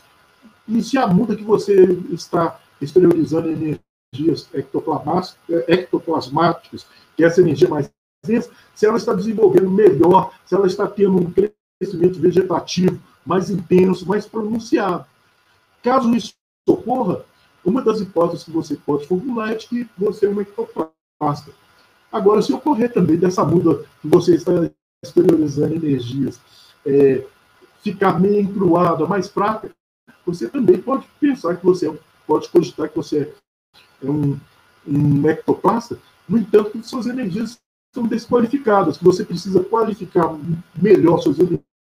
[0.69, 7.91] e se a muda que você está exteriorizando energias ectoplasmáticas que é essa energia mais
[8.25, 14.07] densa, se ela está desenvolvendo melhor, se ela está tendo um crescimento vegetativo mais intenso,
[14.07, 15.07] mais pronunciado.
[15.83, 16.35] Caso isso
[16.69, 17.25] ocorra,
[17.65, 21.53] uma das hipóteses que você pode formular é de que você é uma ectoplasta.
[22.13, 24.53] Agora, se ocorrer também dessa muda que você está
[25.03, 26.39] exteriorizando energias,
[26.85, 27.25] é,
[27.83, 29.71] ficar meio encruada, mais fraca,
[30.25, 31.93] você também pode pensar que você
[32.27, 33.33] pode cogitar que você
[34.03, 34.39] é um,
[34.87, 35.99] um ectoplasta,
[36.29, 37.59] no entanto, suas energias
[37.95, 40.35] são desqualificadas, que você precisa qualificar
[40.81, 41.37] melhor suas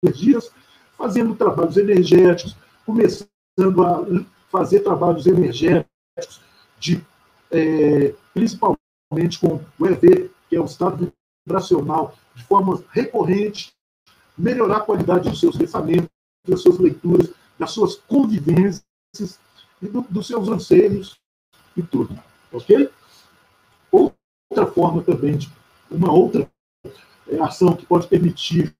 [0.03, 0.51] energias,
[0.97, 2.55] fazendo trabalhos energéticos,
[2.85, 4.05] começando a
[4.51, 6.41] fazer trabalhos energéticos,
[6.79, 7.05] de,
[7.51, 8.80] é, principalmente
[9.39, 11.11] com o EV, que é o estado
[11.45, 13.73] vibracional, de forma recorrente,
[14.37, 16.09] melhorar a qualidade dos seus pensamentos,
[16.47, 19.39] das suas leituras, das suas convivências
[19.81, 21.19] e do, dos seus anseios
[21.75, 22.17] e tudo.
[22.51, 22.89] Ok?
[23.91, 25.51] outra forma também, de,
[25.89, 26.49] uma outra
[27.27, 28.75] é, ação que pode permitir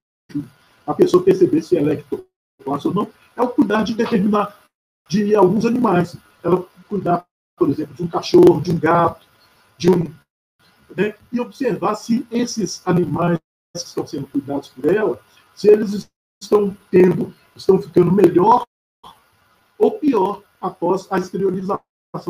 [0.86, 4.56] a pessoa perceber se ela é ectoplasta ou não, é o cuidar de determinar
[5.08, 6.16] de alguns animais.
[6.42, 7.24] Ela cuidar,
[7.56, 9.26] por exemplo, de um cachorro, de um gato,
[9.78, 10.12] de um.
[10.96, 13.38] Né, e observar se esses animais
[13.74, 15.20] que estão sendo cuidados por ela,
[15.54, 16.08] se eles
[16.42, 18.64] estão tendo, estão ficando melhor
[19.78, 21.80] ou pior após a exteriorização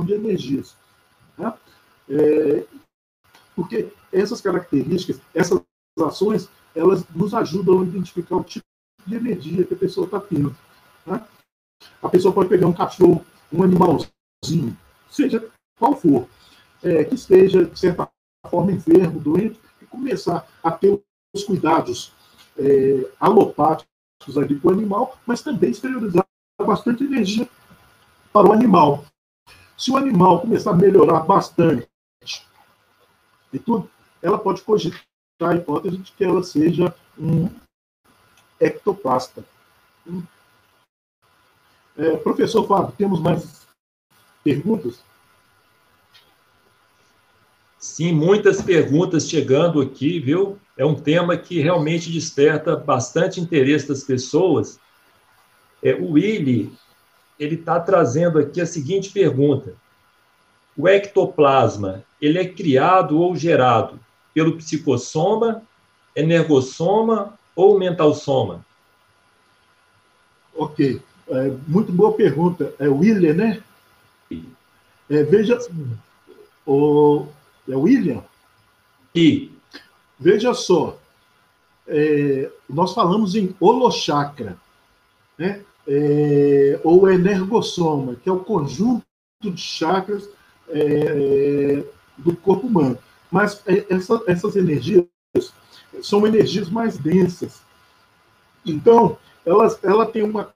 [0.05, 0.77] de energias.
[1.37, 1.53] Né?
[2.09, 2.67] É,
[3.55, 5.61] porque essas características, essas
[6.01, 8.65] ações, elas nos ajudam a identificar o tipo
[9.07, 10.57] de energia que a pessoa está tendo.
[11.05, 11.27] Tá?
[12.03, 14.77] A pessoa pode pegar um cachorro, um animalzinho,
[15.11, 15.49] seja
[15.79, 16.29] qual for,
[16.83, 18.09] é, que esteja, de certa
[18.49, 21.01] forma, enfermo, doente, e começar a ter
[21.35, 22.13] os cuidados
[22.59, 26.27] é, alopáticos ali com o animal, mas também exteriorizar
[26.61, 27.49] bastante energia
[28.33, 29.05] para o animal.
[29.77, 31.89] Se o animal começar a melhorar bastante
[33.53, 35.03] e tudo, ela pode cogitar
[35.41, 37.49] a hipótese de que ela seja um
[38.61, 39.45] ectoplasta.
[41.97, 43.67] É, professor Fábio, temos mais
[44.43, 45.03] perguntas?
[47.83, 50.57] Sim, muitas perguntas chegando aqui, viu?
[50.77, 54.79] É um tema que realmente desperta bastante interesse das pessoas.
[55.83, 56.73] É, o Willy,
[57.41, 59.75] ele está trazendo aqui a seguinte pergunta.
[60.79, 63.99] O ectoplasma, ele é criado ou gerado
[64.33, 65.61] pelo psicossoma,
[66.15, 68.65] energossoma ou mentalsoma?
[70.55, 72.73] Ok, é, muito boa pergunta.
[72.79, 73.61] É William, né?
[75.11, 75.59] É, veja,
[76.65, 77.27] o,
[77.69, 78.23] é William?
[79.15, 79.51] E
[80.19, 80.99] veja só,
[81.87, 84.57] é, nós falamos em holochakra,
[85.39, 85.65] né?
[85.87, 89.05] É, ou energossoma, que é o conjunto
[89.41, 90.29] de chakras
[90.69, 91.83] é,
[92.17, 92.97] do corpo humano.
[93.31, 95.07] Mas é, essa, essas energias
[96.03, 97.63] são energias mais densas.
[98.65, 100.55] Então, elas, ela tem uma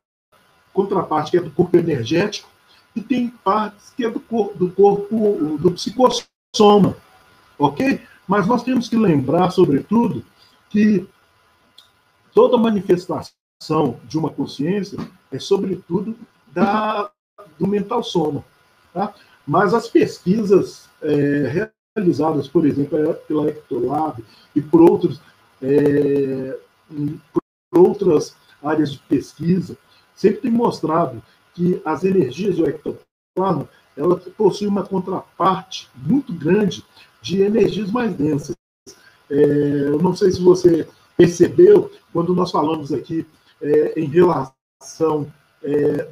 [0.73, 2.49] contraparte que é do corpo energético
[2.95, 6.29] e tem partes que é do, corpo, do corpo do psicossoma.
[7.59, 8.01] Ok?
[8.27, 10.25] Mas nós temos que lembrar, sobretudo,
[10.69, 11.07] que
[12.35, 14.99] toda manifestação de uma consciência
[15.31, 16.17] é, sobretudo,
[16.53, 17.11] da,
[17.59, 18.45] do mental soma.
[18.93, 19.15] Tá?
[19.47, 25.21] Mas as pesquisas é, realizadas, por exemplo, pela Ectolab e por, outros,
[25.63, 26.59] é,
[27.71, 29.77] por outras áreas de pesquisa,
[30.15, 31.23] sempre tem mostrado
[31.55, 36.85] que as energias do ectoplasma ela possui uma contraparte muito grande
[37.23, 38.55] de energias mais densas.
[39.31, 39.35] É,
[39.89, 43.27] eu não sei se você percebeu, quando nós falamos aqui
[43.61, 45.33] é, em relação
[45.63, 46.09] é,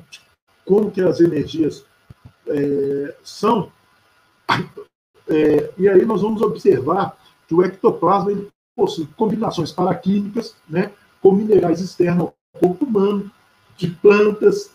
[0.64, 1.84] como que as energias
[2.48, 3.70] é, são,
[5.28, 7.16] é, e aí nós vamos observar
[7.46, 13.30] que o ectoplasma ele possui combinações paraquímicas, né, com minerais externos ao corpo humano,
[13.76, 14.70] de plantas,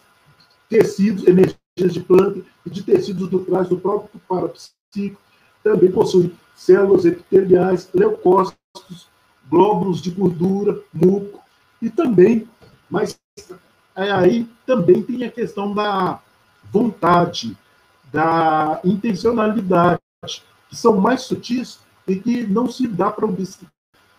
[0.69, 5.21] tecidos, energias de planta e de tecidos naturais do próprio parapsíquico.
[5.63, 9.07] Também possui células epiteliais, leucócitos,
[9.49, 11.39] glóbulos de gordura, muco,
[11.81, 12.47] e também,
[12.89, 13.17] mas
[13.95, 16.19] é, aí também tem a questão da
[16.71, 17.57] vontade,
[18.11, 20.01] da intencionalidade,
[20.69, 23.27] que são mais sutis e que não se dá para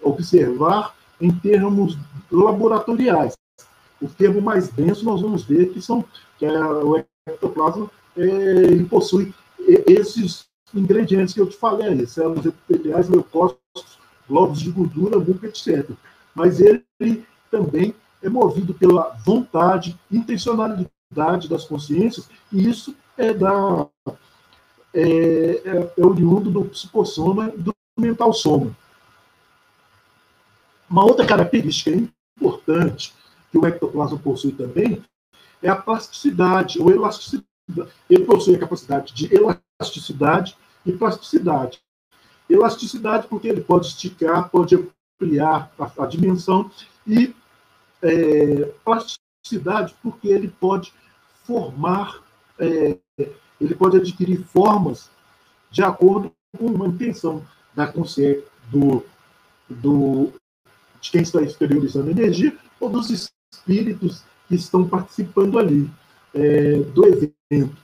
[0.03, 1.96] observar em termos
[2.31, 3.37] laboratoriais.
[4.01, 6.05] O termo mais denso nós vamos ver que são
[6.38, 9.35] que é, o ectoplasma é, possui
[9.87, 15.90] esses ingredientes que eu te falei células epiteliais, leucócitos, glóbulos de gordura, muco, etc.
[16.35, 16.85] Mas ele
[17.51, 23.87] também é movido pela vontade, intencionalidade das consciências, e isso é da
[24.93, 28.77] é, é, é oriundo do psicossoma e do mental soma.
[30.88, 31.90] Uma outra característica
[32.37, 33.14] importante
[33.51, 35.03] que o ectoplasma possui também
[35.62, 37.49] é a plasticidade, ou elasticidade.
[38.09, 41.81] Ele possui a capacidade de elasticidade e plasticidade.
[42.49, 46.70] Elasticidade porque ele pode esticar, pode ampliar a, a dimensão,
[47.07, 47.35] e
[48.03, 50.92] é, plasticidade porque ele pode
[51.44, 52.23] formar,
[52.59, 52.96] é,
[53.61, 55.11] ele pode adquirir formas
[55.70, 59.05] de acordo com uma intenção da consciência do,
[59.68, 60.33] do,
[61.01, 65.89] de quem está exteriorizando energia ou dos espíritos que estão participando ali
[66.35, 67.77] é, do evento.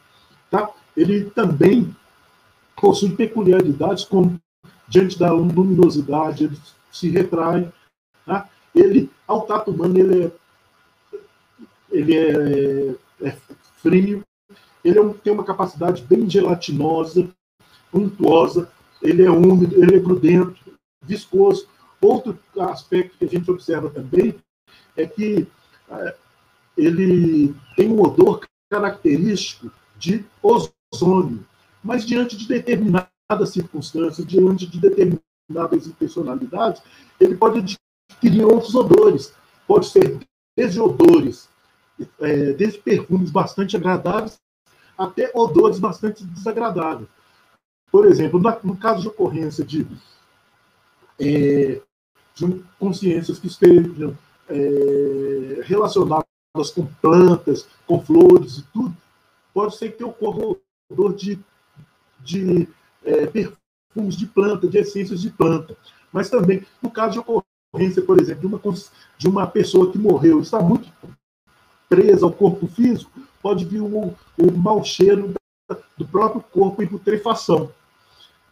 [0.51, 0.69] Tá?
[0.97, 1.95] Ele também
[2.75, 4.37] possui peculiaridades como
[4.89, 6.59] diante da luminosidade, ele
[6.91, 7.73] se retrai.
[8.25, 8.49] Tá?
[8.75, 10.33] Ele, ao tato humano, ele é,
[11.89, 13.37] ele é, é
[13.81, 14.25] frio,
[14.85, 17.29] ele é um, tem uma capacidade bem gelatinosa,
[17.95, 18.69] untuosa,
[19.01, 20.57] ele é úmido, ele é grudento,
[21.01, 21.69] viscoso.
[22.01, 24.35] Outro aspecto que a gente observa também
[24.97, 25.47] é que
[25.89, 26.17] é,
[26.77, 31.45] ele tem um odor característico de ozônio,
[31.83, 36.83] mas diante de determinadas circunstâncias, diante de determinadas intencionalidades,
[37.21, 37.79] ele pode
[38.11, 39.33] adquirir outros odores.
[39.67, 40.19] Pode ser
[40.57, 41.49] desde odores,
[42.21, 44.39] é, desde perfumes bastante agradáveis,
[44.97, 47.09] até odores bastante desagradáveis.
[47.91, 49.87] Por exemplo, no caso de ocorrência de,
[51.21, 51.81] é,
[52.35, 54.17] de consciências que estejam
[54.49, 56.26] é, relacionadas
[56.71, 58.97] com plantas, com flores e tudo,
[59.53, 60.57] pode ser que ocorra
[60.90, 61.38] odor de,
[62.21, 62.69] de
[63.05, 65.77] é, perfumes de planta, de essências de planta.
[66.12, 68.61] Mas também, no caso de ocorrência, por exemplo, de uma,
[69.19, 70.88] de uma pessoa que morreu, está muito
[71.88, 75.35] presa ao corpo físico, pode vir o, o mau cheiro
[75.97, 77.71] do próprio corpo em putrefação.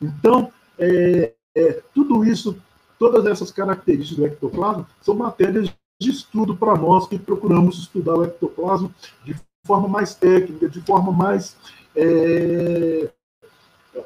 [0.00, 2.56] Então, é, é, tudo isso,
[2.98, 8.24] todas essas características do ectoplasma são matérias de estudo para nós que procuramos estudar o
[8.24, 8.90] ectoplasma
[9.24, 11.57] de forma mais técnica, de forma mais
[11.96, 13.11] é,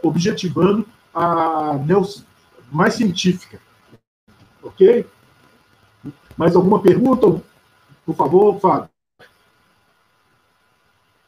[0.02, 1.74] objetivando a
[2.70, 3.60] mais científica.
[4.62, 5.06] Ok?
[6.36, 7.42] Mais alguma pergunta?
[8.04, 8.90] Por favor, Fábio.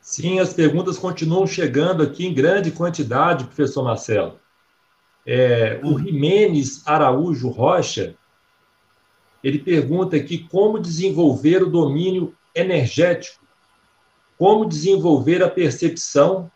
[0.01, 4.39] Sim, as perguntas continuam chegando aqui em grande quantidade, professor Marcelo.
[5.25, 8.17] É, o Jimenez Araújo Rocha
[9.43, 13.41] ele pergunta aqui como desenvolver o domínio energético,
[14.39, 16.51] como desenvolver a percepção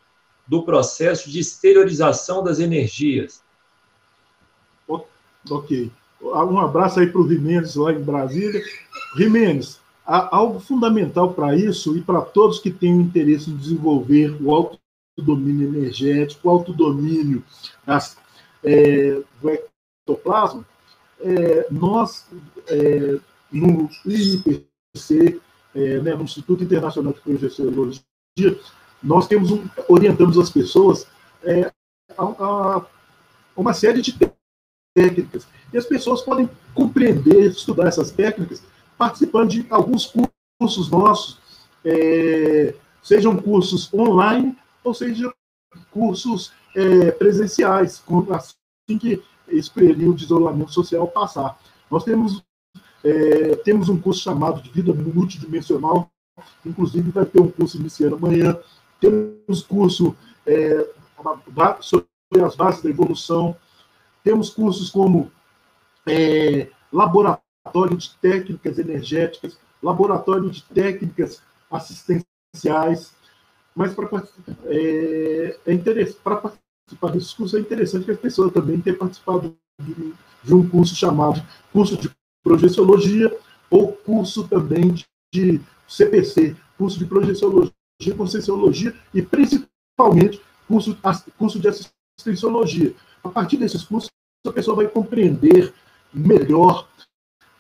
[0.47, 3.43] do processo de exteriorização das energias.
[5.51, 5.91] Ok.
[6.21, 8.63] Um abraço aí para o Jimenez lá em Brasília.
[9.17, 15.69] Jimenez, algo fundamental para isso e para todos que têm interesse em desenvolver o autodomínio
[15.69, 17.45] energético, o autodomínio
[17.87, 18.17] das,
[18.63, 20.67] é, do ectoplasma,
[21.25, 22.27] é, nós,
[22.69, 23.19] é,
[23.51, 25.41] no IIPC,
[25.75, 28.03] é, né, no Instituto Internacional de Projeciologia,
[29.03, 31.07] nós temos um, orientamos as pessoas
[31.43, 31.71] é,
[32.17, 32.87] a, a,
[33.57, 34.17] uma série de
[34.95, 35.47] técnicas.
[35.73, 38.63] E as pessoas podem compreender, estudar essas técnicas,
[38.97, 40.13] participando de alguns
[40.59, 41.39] cursos nossos,
[41.85, 45.33] é, sejam cursos online ou sejam
[45.91, 51.59] cursos é, presenciais, assim que esse período de isolamento social passar.
[51.91, 52.43] Nós temos,
[53.03, 56.11] é, temos um curso chamado de Vida Multidimensional,
[56.65, 58.59] inclusive vai ter um curso iniciando amanhã.
[59.01, 60.17] Temos curso
[60.47, 60.89] é,
[61.81, 62.07] sobre
[62.45, 63.57] as bases da evolução.
[64.23, 65.31] Temos cursos como
[66.07, 73.15] é, Laboratório de Técnicas Energéticas, Laboratório de Técnicas Assistenciais.
[73.75, 74.23] Mas para
[74.67, 76.53] é, é para
[76.85, 80.95] participar desse curso é interessante que as pessoas também tenham participado de, de um curso
[80.95, 82.11] chamado curso de
[82.43, 83.35] projeciologia
[83.71, 87.73] ou curso também de, de CPC, curso de projeciologia,
[88.17, 90.97] conscienciologia e principalmente curso,
[91.39, 92.95] curso de assistenciologia.
[93.23, 94.11] A partir desses cursos,
[94.47, 95.73] a pessoa vai compreender
[96.13, 96.87] melhor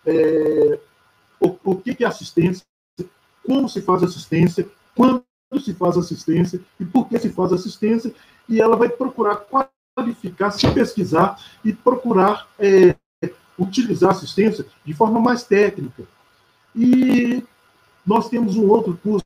[0.05, 0.79] é,
[1.41, 2.65] o, o que é assistência,
[3.45, 5.25] como se faz assistência, quando
[5.63, 8.15] se faz assistência e por que se faz assistência,
[8.49, 9.45] e ela vai procurar
[9.95, 12.95] qualificar, se pesquisar e procurar é,
[13.59, 16.05] utilizar assistência de forma mais técnica.
[16.75, 17.43] E
[18.05, 19.25] nós temos um outro curso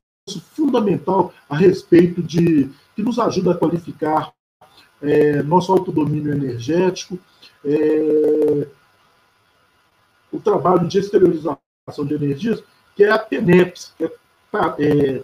[0.53, 4.31] fundamental a respeito de que nos ajuda a qualificar
[5.01, 7.17] é, nosso autodomínio energético,
[7.65, 8.67] é,
[10.31, 11.57] o trabalho de exteriorização
[12.05, 12.63] de energias,
[12.95, 14.11] que é a TENEPS, que é,
[14.77, 15.23] é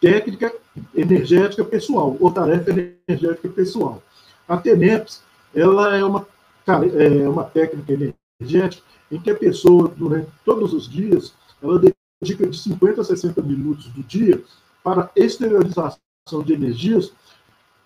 [0.00, 0.54] técnica
[0.94, 4.02] energética pessoal, ou tarefa energética pessoal.
[4.48, 5.22] A TENEPS,
[5.54, 6.26] ela é uma,
[6.66, 11.32] é uma técnica energética em que a pessoa, durante todos os dias,
[11.62, 14.42] ela dedica de 50 a 60 minutos do dia
[14.82, 17.12] para exteriorização de energias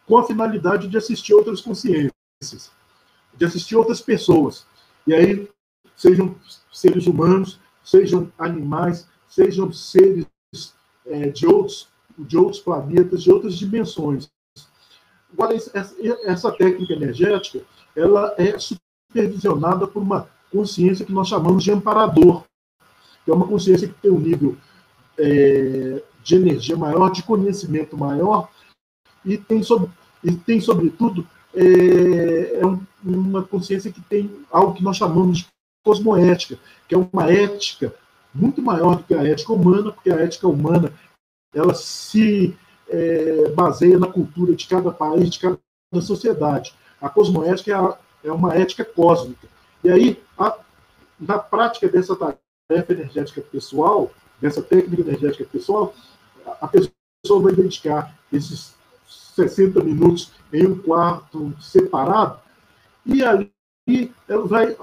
[0.06, 2.70] com a finalidade de assistir outras consciências,
[3.36, 4.66] de assistir outras pessoas.
[5.06, 5.48] E aí,
[5.96, 6.34] sejam
[6.72, 10.26] seres humanos, sejam animais, sejam seres
[11.06, 11.88] é, de, outros,
[12.24, 14.28] de outros planetas, de outras dimensões.
[15.32, 17.60] Agora, essa técnica energética,
[17.94, 22.44] ela é supervisionada por uma consciência que nós chamamos de amparador,
[23.24, 24.56] que é uma consciência que tem um nível
[25.18, 28.48] é, de energia maior, de conhecimento maior,
[29.24, 29.88] e tem, sobre,
[30.24, 35.46] e tem sobretudo, é, é um, uma consciência que tem algo que nós chamamos de
[35.84, 36.58] cosmoética,
[36.88, 37.94] que é uma ética
[38.34, 40.92] muito maior do que a ética humana, porque a ética humana
[41.54, 42.56] ela se
[42.88, 45.58] é, baseia na cultura de cada país, de cada
[46.00, 46.74] sociedade.
[47.00, 49.48] A cosmoética é, a, é uma ética cósmica.
[49.82, 50.58] E aí, a,
[51.18, 55.94] na prática dessa tarefa energética pessoal, dessa técnica energética pessoal,
[56.60, 58.74] a pessoa vai dedicar esses
[59.34, 62.38] 60 minutos em um quarto separado,
[63.04, 63.52] e ali
[64.28, 64.76] ela vai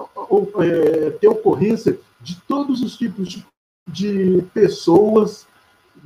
[0.61, 3.45] é, ter ocorrência de todos os tipos de,
[3.87, 5.47] de pessoas,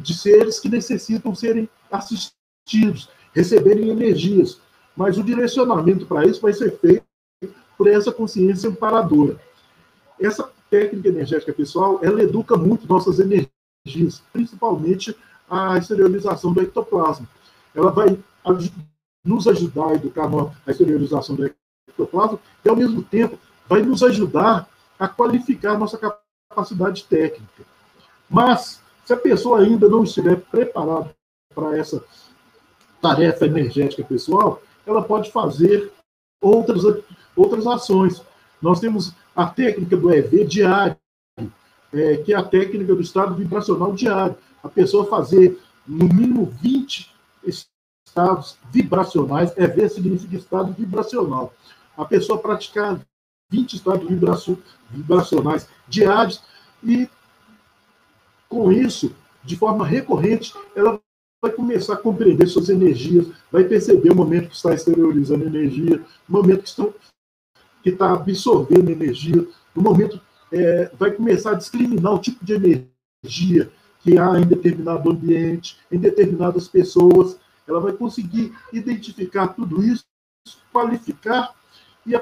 [0.01, 4.59] de seres que necessitam serem assistidos, receberem energias.
[4.95, 7.05] Mas o direcionamento para isso vai ser feito
[7.77, 9.39] por essa consciência amparadora.
[10.19, 15.15] Essa técnica energética pessoal, ela educa muito nossas energias, principalmente
[15.49, 17.27] a exteriorização do ectoplasma.
[17.73, 18.17] Ela vai
[19.23, 20.29] nos ajudar a educar
[20.65, 21.45] a exteriorização do
[21.89, 23.37] ectoplasma e, ao mesmo tempo,
[23.67, 24.67] vai nos ajudar
[24.99, 27.63] a qualificar nossa capacidade técnica.
[28.29, 31.13] Mas, se a pessoa ainda não estiver preparada
[31.53, 32.03] para essa
[33.01, 35.91] tarefa energética pessoal, ela pode fazer
[36.41, 36.83] outras,
[37.35, 38.21] outras ações.
[38.61, 40.95] Nós temos a técnica do EV diário,
[41.93, 44.35] é, que é a técnica do estado vibracional diário.
[44.63, 47.11] A pessoa fazer no mínimo 20
[48.05, 51.53] estados vibracionais, EV significa estado vibracional.
[51.97, 52.99] A pessoa praticar
[53.49, 54.07] 20 estados
[54.89, 56.41] vibracionais diários
[56.83, 57.09] e,
[58.51, 60.99] com isso, de forma recorrente, ela
[61.41, 66.31] vai começar a compreender suas energias, vai perceber o momento que está exteriorizando energia, o
[66.31, 66.93] momento que,
[67.81, 70.19] que está absorvendo energia, o momento
[70.51, 73.71] é, vai começar a discriminar o tipo de energia
[74.01, 77.39] que há em determinado ambiente, em determinadas pessoas.
[77.65, 80.03] Ela vai conseguir identificar tudo isso,
[80.73, 81.55] qualificar
[82.05, 82.19] e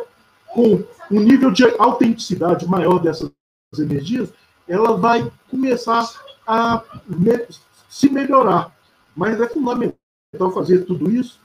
[0.53, 3.31] com um nível de autenticidade maior dessas
[3.79, 4.31] energias,
[4.69, 6.07] ela vai começar
[6.47, 7.47] a me
[7.89, 8.71] se melhorar.
[9.15, 9.97] Mas é fundamental
[10.53, 11.41] fazer tudo isso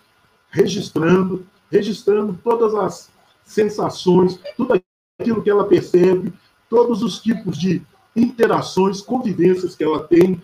[0.50, 3.10] registrando, registrando todas as
[3.44, 4.80] sensações, tudo
[5.18, 6.32] aquilo que ela percebe,
[6.68, 7.82] todos os tipos de
[8.14, 10.40] interações, convivências que ela tem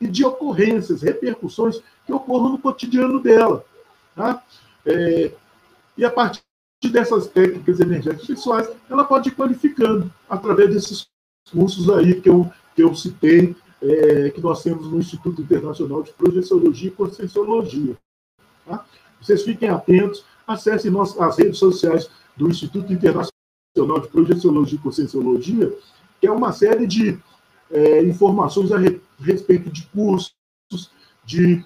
[0.00, 3.64] e de ocorrências, repercussões que ocorram no cotidiano dela.
[4.14, 4.42] Tá?
[4.84, 5.32] É,
[5.96, 6.42] e a partir
[6.90, 11.06] dessas técnicas energéticas pessoais, ela pode ir qualificando através desses
[11.50, 16.12] cursos aí que eu, que eu citei, é, que nós temos no Instituto Internacional de
[16.12, 17.96] Projeciologia e Conscienciologia.
[18.64, 18.84] Tá?
[19.20, 25.72] Vocês fiquem atentos, acessem nossas, as redes sociais do Instituto Internacional de Projeciologia e Conscienciologia,
[26.20, 27.18] que é uma série de
[27.70, 30.32] é, informações a re, respeito de cursos,
[31.24, 31.64] de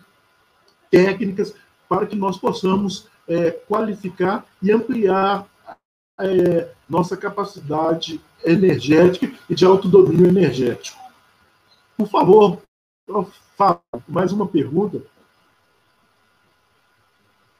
[0.91, 1.55] técnicas,
[1.89, 5.47] para que nós possamos é, qualificar e ampliar
[6.19, 10.99] é, nossa capacidade energética e de autodomínio energético.
[11.97, 12.63] Por favor,
[14.07, 15.03] mais uma pergunta.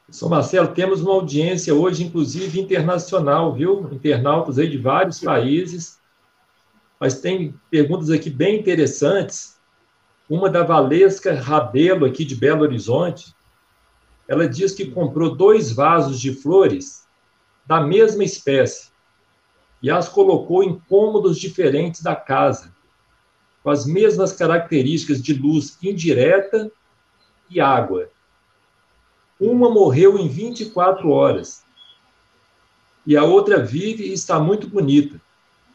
[0.09, 3.89] São Marcelo, temos uma audiência hoje, inclusive internacional, viu?
[3.93, 5.99] Internautas aí de vários países.
[7.01, 9.57] Mas tem perguntas aqui bem interessantes.
[10.29, 13.35] Uma da Valesca Rabelo, aqui de Belo Horizonte.
[14.29, 17.07] Ela diz que comprou dois vasos de flores
[17.67, 18.91] da mesma espécie
[19.83, 22.73] e as colocou em cômodos diferentes da casa,
[23.63, 26.71] com as mesmas características de luz indireta
[27.51, 28.09] e água.
[29.39, 31.65] Uma morreu em 24 horas
[33.07, 35.21] e a outra vive e está muito bonita.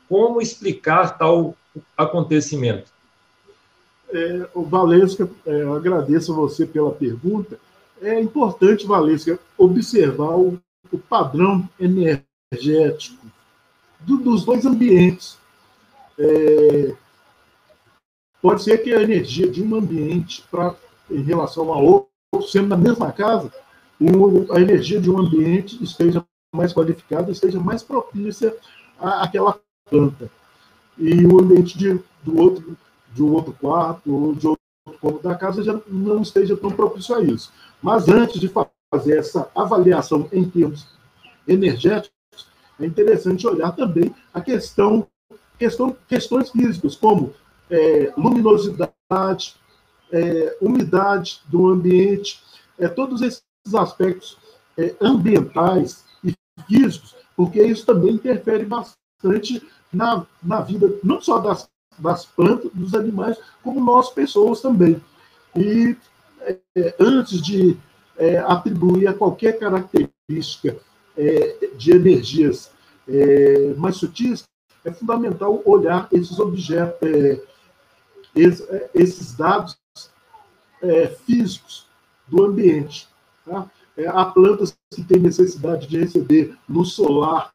[0.09, 1.55] Como explicar tal
[1.95, 2.91] acontecimento?
[4.09, 7.57] É, Valesca, é, eu agradeço você pela pergunta.
[8.01, 10.59] É importante, Valesca, observar o,
[10.91, 13.20] o padrão energético
[14.01, 15.37] do, dos dois ambientes.
[16.17, 16.95] É,
[18.41, 20.75] pode ser que a energia de um ambiente pra,
[21.09, 22.09] em relação ao outro,
[22.47, 23.51] sendo na mesma casa,
[24.51, 28.55] a energia de um ambiente esteja mais qualificada, esteja mais propícia
[28.99, 30.29] à, àquela planta.
[30.97, 32.77] E o ambiente de, do outro,
[33.13, 34.61] de um outro quarto ou de outro
[34.99, 37.51] cômodo da casa já não esteja tão propício a isso.
[37.81, 40.85] Mas antes de fazer essa avaliação em termos
[41.47, 42.20] energéticos,
[42.81, 45.07] é interessante olhar também a questão,
[45.57, 47.33] questão questões físicas, como
[47.69, 49.55] é, luminosidade,
[50.11, 52.41] é, umidade do ambiente,
[52.77, 54.37] é, todos esses aspectos
[54.77, 56.33] é, ambientais e
[56.67, 59.61] físicos, porque isso também interfere bastante
[59.91, 65.01] na, na vida, não só das, das plantas, dos animais, como nós, pessoas também.
[65.55, 65.95] E
[66.75, 67.77] é, antes de
[68.17, 70.77] é, atribuir a qualquer característica
[71.77, 72.71] de energias
[73.07, 74.43] é, mais sutis,
[74.83, 77.41] é fundamental olhar esses objetos, é,
[78.33, 79.77] esses, é, dados
[80.81, 81.87] é, físicos
[82.27, 83.07] do ambiente.
[83.45, 83.69] Tá?
[83.97, 87.51] É, há plantas que têm necessidade de receber luz solar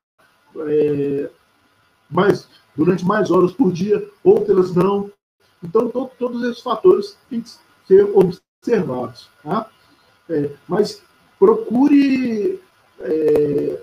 [2.09, 5.11] mais, durante mais horas por dia, outras não.
[5.63, 7.51] Então, to, todos esses fatores têm que
[7.87, 9.29] ser observados.
[9.43, 9.71] Tá?
[10.67, 11.01] mas
[11.39, 12.61] procure
[13.01, 13.83] é,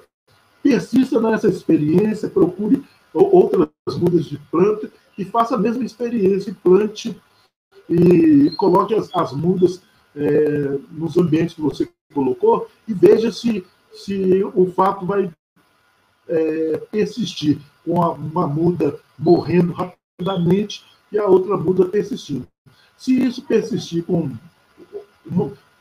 [0.61, 2.83] persista nessa experiência, procure
[3.13, 7.15] outras mudas de planta e faça a mesma experiência e plante
[7.89, 9.81] e coloque as, as mudas
[10.15, 15.31] é, nos ambientes que você colocou e veja se, se o fato vai
[16.27, 22.47] é, persistir com a, uma muda morrendo rapidamente e a outra muda persistindo.
[22.97, 24.31] Se isso persistir com,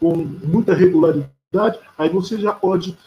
[0.00, 2.98] com muita regularidade, aí você já pode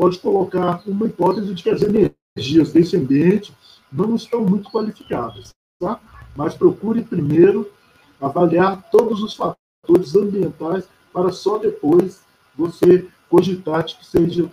[0.00, 3.54] pode colocar uma hipótese de que as energias desse ambiente
[3.92, 5.50] não estão muito qualificadas.
[5.78, 6.00] Tá?
[6.34, 7.70] Mas procure primeiro
[8.18, 12.22] avaliar todos os fatores ambientais para só depois
[12.56, 14.50] você cogitar de que seja,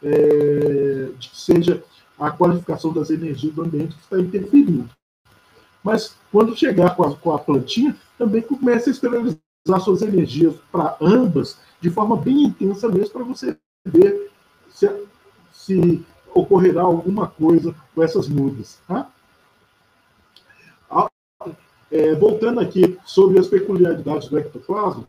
[0.00, 1.82] é, de que seja
[2.16, 4.88] a qualificação das energias do ambiente que está interferindo.
[5.82, 10.96] Mas quando chegar com a, com a plantinha, também comece a esterilizar suas energias para
[11.00, 14.35] ambas de forma bem intensa mesmo, para você ver
[14.76, 15.06] se,
[15.52, 16.04] se
[16.34, 18.78] ocorrerá alguma coisa com essas mudas.
[18.86, 19.10] Tá?
[21.90, 25.08] É, voltando aqui sobre as peculiaridades do ectoplasma,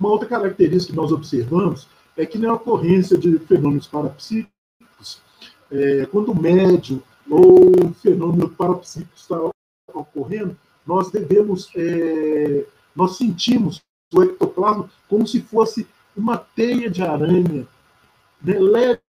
[0.00, 1.86] uma outra característica que nós observamos
[2.16, 5.22] é que na ocorrência de fenômenos parapsíquicos,
[5.70, 9.38] é, quando o médium ou fenômeno parapsíquico está
[9.94, 13.80] ocorrendo, nós devemos, é, nós sentimos
[14.12, 15.86] o ectoplasma como se fosse
[16.16, 17.68] uma teia de aranha
[18.42, 19.00] né, leve,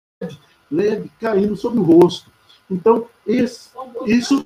[0.72, 2.32] leve, caindo sobre o rosto.
[2.70, 3.70] Então, esse,
[4.06, 4.46] isso,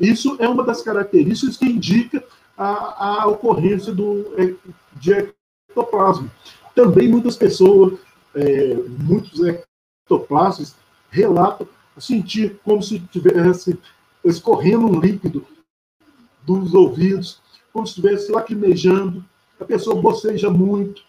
[0.00, 2.24] isso é uma das características que indica
[2.56, 4.26] a, a ocorrência do,
[4.94, 5.12] de
[5.68, 6.30] ectoplasma.
[6.74, 7.98] Também muitas pessoas,
[8.34, 9.40] é, muitos
[10.04, 10.76] ectoplasmas,
[11.10, 11.66] relatam
[11.98, 13.78] sentir como se estivesse
[14.24, 15.46] escorrendo um líquido
[16.42, 17.40] dos ouvidos,
[17.72, 19.24] como se estivesse lacrimejando,
[19.58, 21.02] a pessoa boceja muito.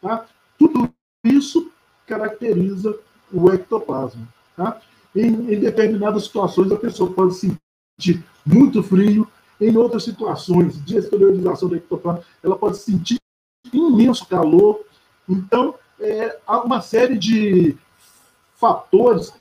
[0.00, 0.26] Tá?
[0.58, 0.92] Tudo
[1.24, 1.63] isso
[2.06, 2.96] caracteriza
[3.32, 4.26] o ectoplasma.
[4.56, 4.80] Tá?
[5.14, 9.28] Em, em determinadas situações, a pessoa pode sentir muito frio,
[9.60, 13.18] em outras situações de exteriorização do ectoplasma, ela pode sentir
[13.72, 14.84] imenso calor.
[15.28, 17.76] Então, é, há uma série de
[18.56, 19.32] fatores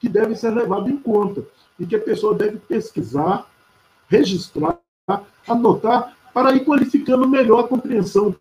[0.00, 1.44] que devem ser levados em conta
[1.78, 3.46] e que a pessoa deve pesquisar,
[4.08, 4.78] registrar,
[5.46, 8.34] anotar, para ir qualificando melhor a compreensão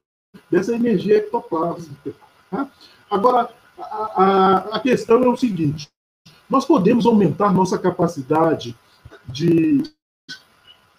[0.51, 2.13] dessa energia ectoplásmica.
[2.49, 2.69] Tá?
[3.09, 5.89] Agora, a, a, a questão é o seguinte:
[6.49, 8.75] nós podemos aumentar nossa capacidade
[9.25, 9.83] de,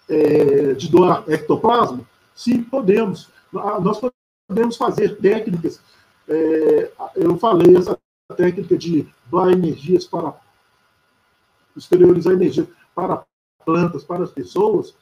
[0.07, 2.05] é, de doar ectoplasma?
[2.35, 3.29] Sim, podemos.
[3.51, 3.99] Nós
[4.47, 5.81] podemos fazer técnicas.
[6.27, 7.97] É, eu falei essa
[8.37, 10.33] técnica de doar energias para
[11.75, 13.23] exteriorizar energia para
[13.65, 14.95] plantas, para as pessoas,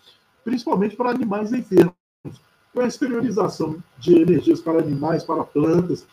[0.43, 1.93] principalmente para animais enfermos.
[2.73, 6.05] Com a exteriorização de energias para animais, para plantas,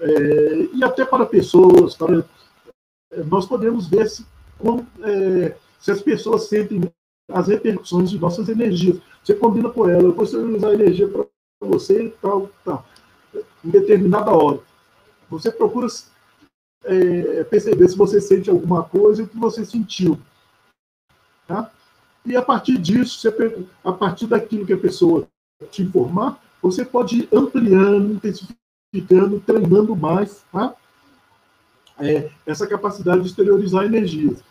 [0.00, 2.24] é, e até para pessoas, para,
[3.12, 4.26] é, nós podemos ver se,
[5.02, 6.82] é, se as pessoas sentem
[7.28, 8.98] as repercussões de nossas energias.
[9.22, 11.24] Você combina com ela, eu vou exteriorizar energia para
[11.60, 12.86] você tal, tal,
[13.64, 14.60] em determinada hora.
[15.30, 15.86] Você procura
[16.84, 20.18] é, perceber se você sente alguma coisa e o que você sentiu.
[21.46, 21.70] Tá?
[22.26, 25.26] E a partir disso, você, a partir daquilo que a pessoa
[25.70, 28.63] te informar, você pode ir ampliando, intensificando,
[29.00, 30.74] treinando mais tá?
[31.98, 34.42] é, essa capacidade de exteriorizar energias.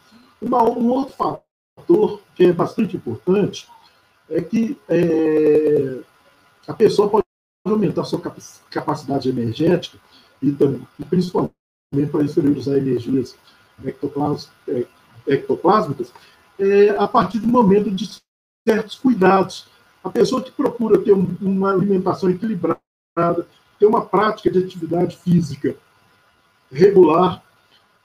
[0.42, 3.68] Uma, um outro fator que é bastante importante
[4.30, 6.00] é que é,
[6.68, 7.24] a pessoa pode
[7.66, 8.22] aumentar sua
[8.70, 9.98] capacidade energética
[10.42, 11.54] e, também, principalmente
[12.12, 13.38] para exteriorizar energias
[14.68, 14.86] é,
[15.28, 16.12] ectoplásmicas,
[16.60, 18.22] é, a partir do momento de
[18.68, 19.68] certos cuidados.
[20.04, 22.80] A pessoa que procura ter um, uma alimentação equilibrada,
[23.84, 25.76] ter uma prática de atividade física
[26.72, 27.44] regular,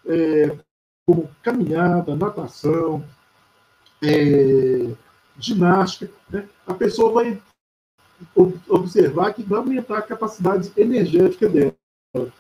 [0.05, 0.59] é,
[1.07, 3.05] como caminhada, natação,
[4.03, 4.91] é,
[5.39, 6.49] ginástica, né?
[6.66, 7.41] a pessoa vai
[8.68, 11.74] observar que vai aumentar a capacidade energética dela.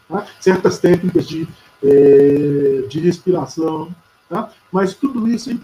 [0.08, 0.26] Tá?
[0.40, 1.46] Certas técnicas de,
[1.84, 3.94] é, de respiração,
[4.28, 4.52] tá?
[4.72, 5.58] mas tudo isso é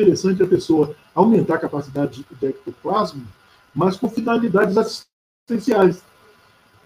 [0.00, 3.22] interessante a pessoa aumentar a capacidade de ectoplasma,
[3.74, 6.02] mas com finalidades assistenciais.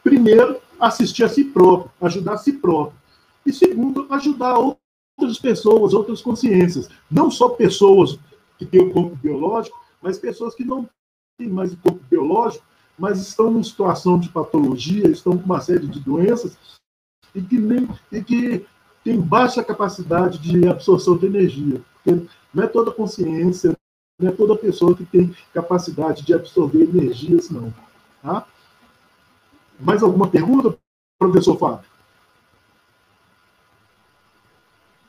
[0.02, 2.98] Primeiro, assistir a si próprio, ajudar a si próprio.
[3.46, 6.88] E segundo, ajudar outras pessoas, outras consciências.
[7.10, 8.18] Não só pessoas
[8.58, 10.88] que têm o corpo biológico, mas pessoas que não
[11.38, 12.64] têm mais o corpo biológico,
[12.98, 16.56] mas estão em situação de patologia, estão com uma série de doenças
[17.34, 18.66] e que, nem, e que
[19.02, 21.82] têm baixa capacidade de absorção de energia.
[21.94, 23.76] Porque não é toda consciência,
[24.18, 27.72] não é toda pessoa que tem capacidade de absorver energias, não.
[28.22, 28.46] Tá?
[29.82, 30.78] Mais alguma pergunta,
[31.18, 31.90] professor Fábio?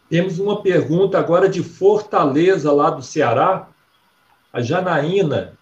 [0.09, 3.69] Temos uma pergunta agora de Fortaleza, lá do Ceará.
[4.51, 5.57] A Janaína,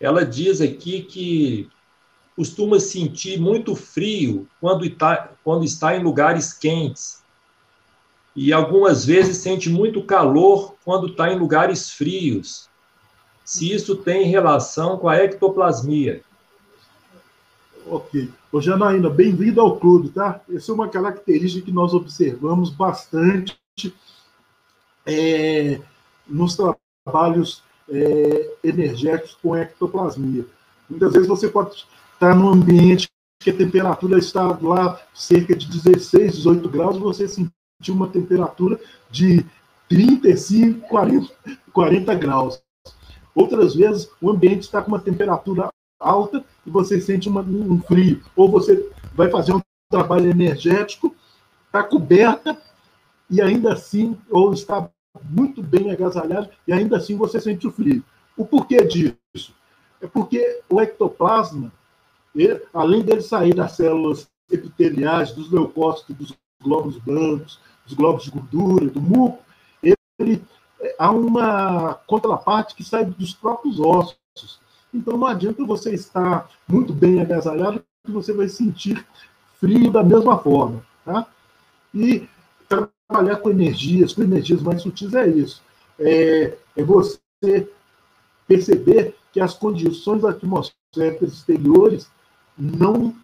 [0.00, 1.68] ela diz aqui que
[2.36, 7.20] costuma sentir muito frio quando está, quando está em lugares quentes
[8.34, 12.68] e algumas vezes sente muito calor quando está em lugares frios.
[13.44, 16.22] Se isso tem relação com a ectoplasmia.
[17.92, 18.30] Ok.
[18.52, 20.40] Ô, Janaína, bem-vindo ao clube, tá?
[20.48, 23.58] Essa é uma característica que nós observamos bastante
[25.04, 25.80] é,
[26.24, 26.56] nos
[27.04, 30.46] trabalhos é, energéticos com ectoplasmia.
[30.88, 33.08] Muitas vezes você pode estar num ambiente
[33.40, 38.78] que a temperatura está lá cerca de 16, 18 graus, você sentir uma temperatura
[39.10, 39.44] de
[39.88, 41.34] 35, 40,
[41.72, 42.62] 40 graus.
[43.34, 48.22] Outras vezes, o ambiente está com uma temperatura alta e você sente uma, um frio.
[48.36, 49.60] Ou você vai fazer um
[49.90, 51.14] trabalho energético,
[51.66, 52.56] está coberta
[53.28, 54.88] e ainda assim, ou está
[55.28, 58.04] muito bem agasalhado e ainda assim você sente o frio.
[58.36, 59.52] O porquê disso?
[60.00, 61.72] É porque o ectoplasma,
[62.34, 68.30] ele, além dele sair das células epiteliais, dos leucócitos, dos glóbulos brancos, dos globos de
[68.30, 69.42] gordura, do muco,
[69.82, 70.42] ele,
[70.98, 74.60] há uma contraparte que sai dos próprios ossos.
[74.92, 79.04] Então não adianta você estar muito bem agasalhado que você vai sentir
[79.58, 80.82] frio da mesma forma.
[81.04, 81.26] Tá?
[81.94, 82.28] E
[82.68, 85.62] trabalhar com energias, com energias mais sutis é isso.
[85.98, 87.68] É, é você
[88.46, 92.10] perceber que as condições atmosféricas exteriores
[92.58, 93.14] não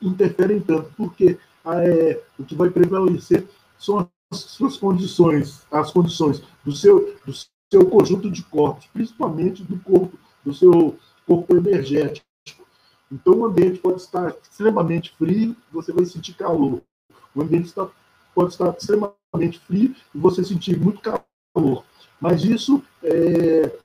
[0.00, 3.46] interferem tanto, porque é, o que vai prevalecer
[3.78, 7.32] são as suas condições, as condições do seu, do
[7.72, 12.26] seu conjunto de corpos, principalmente do corpo, do seu corpo energético.
[13.10, 16.80] Então, o ambiente pode estar extremamente frio, você vai sentir calor.
[17.34, 17.88] O ambiente está
[18.34, 21.84] pode estar extremamente frio e você sentir muito calor.
[22.20, 23.78] Mas isso é,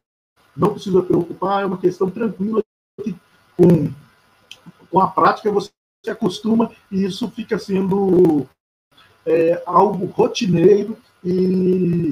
[0.57, 2.61] não precisa preocupar, é uma questão tranquila
[3.03, 3.15] que
[3.55, 3.91] com,
[4.89, 5.69] com a prática você
[6.03, 8.47] se acostuma e isso fica sendo
[9.25, 12.11] é, algo rotineiro e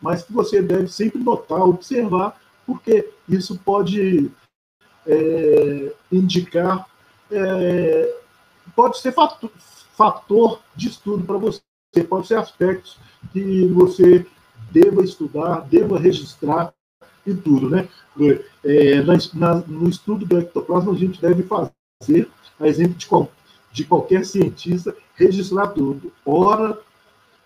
[0.00, 4.30] mas que você deve sempre notar, observar, porque isso pode
[5.06, 6.86] é, indicar,
[7.30, 8.14] é,
[8.74, 9.50] pode ser fator,
[9.96, 11.60] fator de estudo para você,
[12.08, 12.98] pode ser aspectos
[13.32, 14.26] que você
[14.70, 16.72] deva estudar, deva registrar
[17.26, 17.88] e tudo, né?
[18.64, 19.02] É,
[19.34, 22.28] na, no estudo do ectoplasma, a gente deve fazer,
[22.60, 23.30] a exemplo de, qual,
[23.72, 26.12] de qualquer cientista, registrar tudo.
[26.24, 26.78] Hora,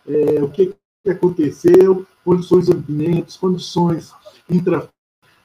[0.06, 4.12] é, o que, que aconteceu, condições ambientes, condições
[4.48, 4.88] intra,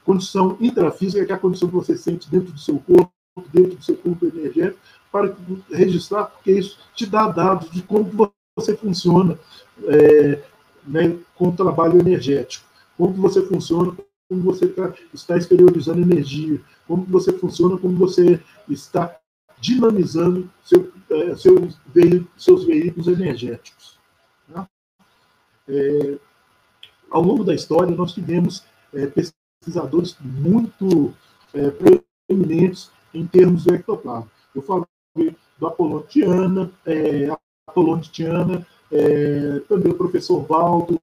[0.05, 3.11] condição intrafísica, que é a condição que você sente dentro do seu corpo,
[3.51, 4.79] dentro do seu corpo energético,
[5.11, 5.35] para
[5.71, 9.37] registrar, porque isso te dá dados de como você funciona
[9.83, 10.41] é,
[10.85, 12.65] né, com o trabalho energético,
[12.97, 13.95] como você funciona,
[14.29, 18.39] como você tá, está exteriorizando energia, como você funciona, como você
[18.69, 19.17] está
[19.59, 21.77] dinamizando seu, é, seus,
[22.37, 23.97] seus veículos energéticos.
[24.51, 24.67] Tá?
[25.67, 26.17] É,
[27.09, 29.07] ao longo da história, nós tivemos é,
[29.65, 31.13] pesquisadores muito
[31.53, 31.71] é,
[33.13, 34.29] em termos do ectoplasma.
[34.53, 37.35] Eu falei do Apolônio Tiana, é,
[37.67, 41.01] Apolônio Tiana é, também o professor Valdo,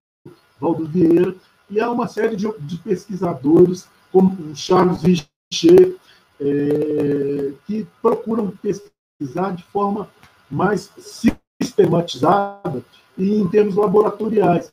[0.61, 1.35] Valdo Vieira,
[1.69, 5.97] e há uma série de, de pesquisadores, como o Charles Richer,
[6.41, 10.09] é, que procuram pesquisar de forma
[10.51, 12.85] mais sistematizada
[13.17, 14.73] e em termos laboratoriais,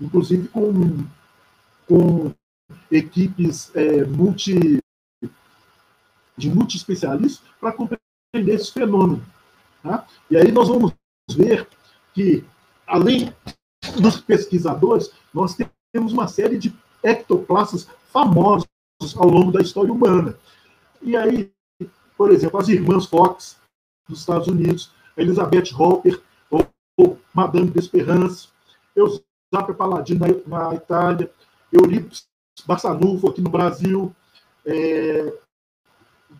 [0.00, 1.04] inclusive com,
[1.86, 2.32] com
[2.90, 4.78] equipes é, multi,
[6.36, 9.24] de multi-especialistas para compreender esse fenômeno.
[9.82, 10.06] Tá?
[10.30, 10.92] E aí nós vamos
[11.30, 11.68] ver
[12.12, 12.44] que,
[12.86, 13.34] além
[14.00, 15.56] dos pesquisadores, nós
[15.92, 18.66] temos uma série de ectoplastas famosos
[19.16, 20.36] ao longo da história humana.
[21.02, 21.52] E aí,
[22.16, 23.58] por exemplo, as irmãs Fox,
[24.08, 28.48] dos Estados Unidos, Elizabeth Hopper, ou, ou Madame d'Esperance,
[28.96, 31.30] Eusapia Paladino na, na Itália,
[31.72, 32.26] Eurípides
[32.66, 34.14] Bassanufo aqui no Brasil,
[34.64, 35.32] é,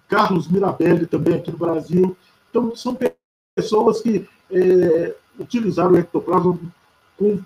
[0.08, 2.16] Carlos Mirabelli também aqui no Brasil.
[2.50, 2.96] Então, são
[3.56, 6.58] pessoas que é, utilizaram o ectoplasma
[7.18, 7.40] com,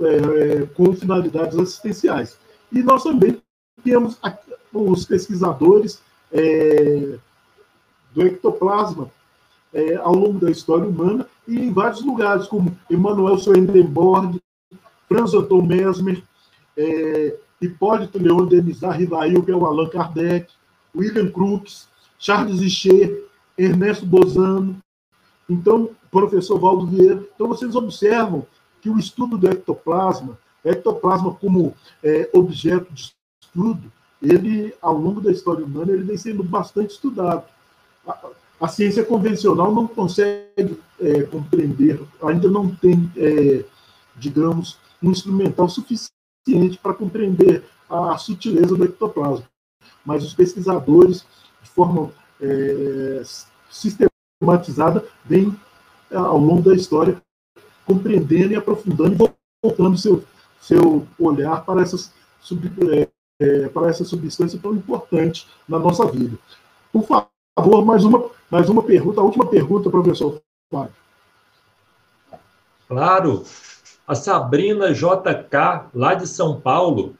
[0.00, 2.38] é, com finalidades assistenciais.
[2.70, 3.40] E nós também
[3.82, 4.18] temos
[4.72, 7.18] os pesquisadores é,
[8.14, 9.10] do ectoplasma
[9.72, 14.40] é, ao longo da história humana e em vários lugares, como Emanuel Swedenborg,
[15.08, 16.22] Franz Anton Mesmer,
[16.76, 20.52] é, Hipólito Leon Denis é o Allan Kardec,
[20.94, 21.88] William Crookes,
[22.18, 23.24] Charles Richer,
[23.56, 24.76] Ernesto Bozano,
[25.48, 27.22] então, professor Valdo Vieira.
[27.34, 28.46] Então, vocês observam
[28.80, 35.30] que o estudo do ectoplasma, ectoplasma como é, objeto de estudo, ele, ao longo da
[35.30, 37.44] história humana, ele vem sendo bastante estudado.
[38.06, 38.18] A,
[38.60, 43.64] a ciência convencional não consegue é, compreender, ainda não tem, é,
[44.16, 46.21] digamos, um instrumental suficiente
[46.82, 49.46] para compreender a sutileza do ectoplasma.
[50.04, 51.24] Mas os pesquisadores,
[51.62, 53.22] de forma é,
[53.70, 55.54] sistematizada, vêm,
[56.10, 57.22] é, ao longo da história,
[57.86, 59.32] compreendendo e aprofundando e
[59.62, 60.24] voltando seu,
[60.60, 62.12] seu olhar para essas,
[62.90, 63.08] é,
[63.40, 66.36] é, para essa substância tão importante na nossa vida.
[66.92, 70.40] Por favor, mais uma, mais uma pergunta, a última pergunta, professor
[70.70, 70.94] Fábio.
[72.88, 73.44] Claro.
[74.06, 77.16] A Sabrina JK, lá de São Paulo,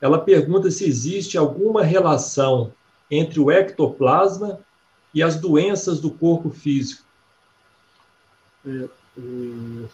[0.00, 2.72] ela pergunta se existe alguma relação
[3.10, 4.60] entre o ectoplasma
[5.14, 7.04] e as doenças do corpo físico.
[8.66, 9.88] É, é,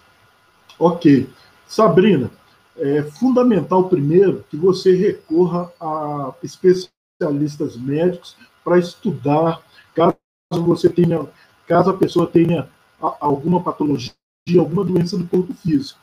[0.79, 1.29] ok.
[1.67, 2.31] Sabrina,
[2.77, 9.63] é fundamental primeiro que você recorra a especialistas médicos para estudar
[9.95, 10.17] caso
[10.51, 11.27] você tenha,
[11.67, 12.69] caso a pessoa tenha
[12.99, 14.13] alguma patologia,
[14.59, 16.01] alguma doença do corpo físico.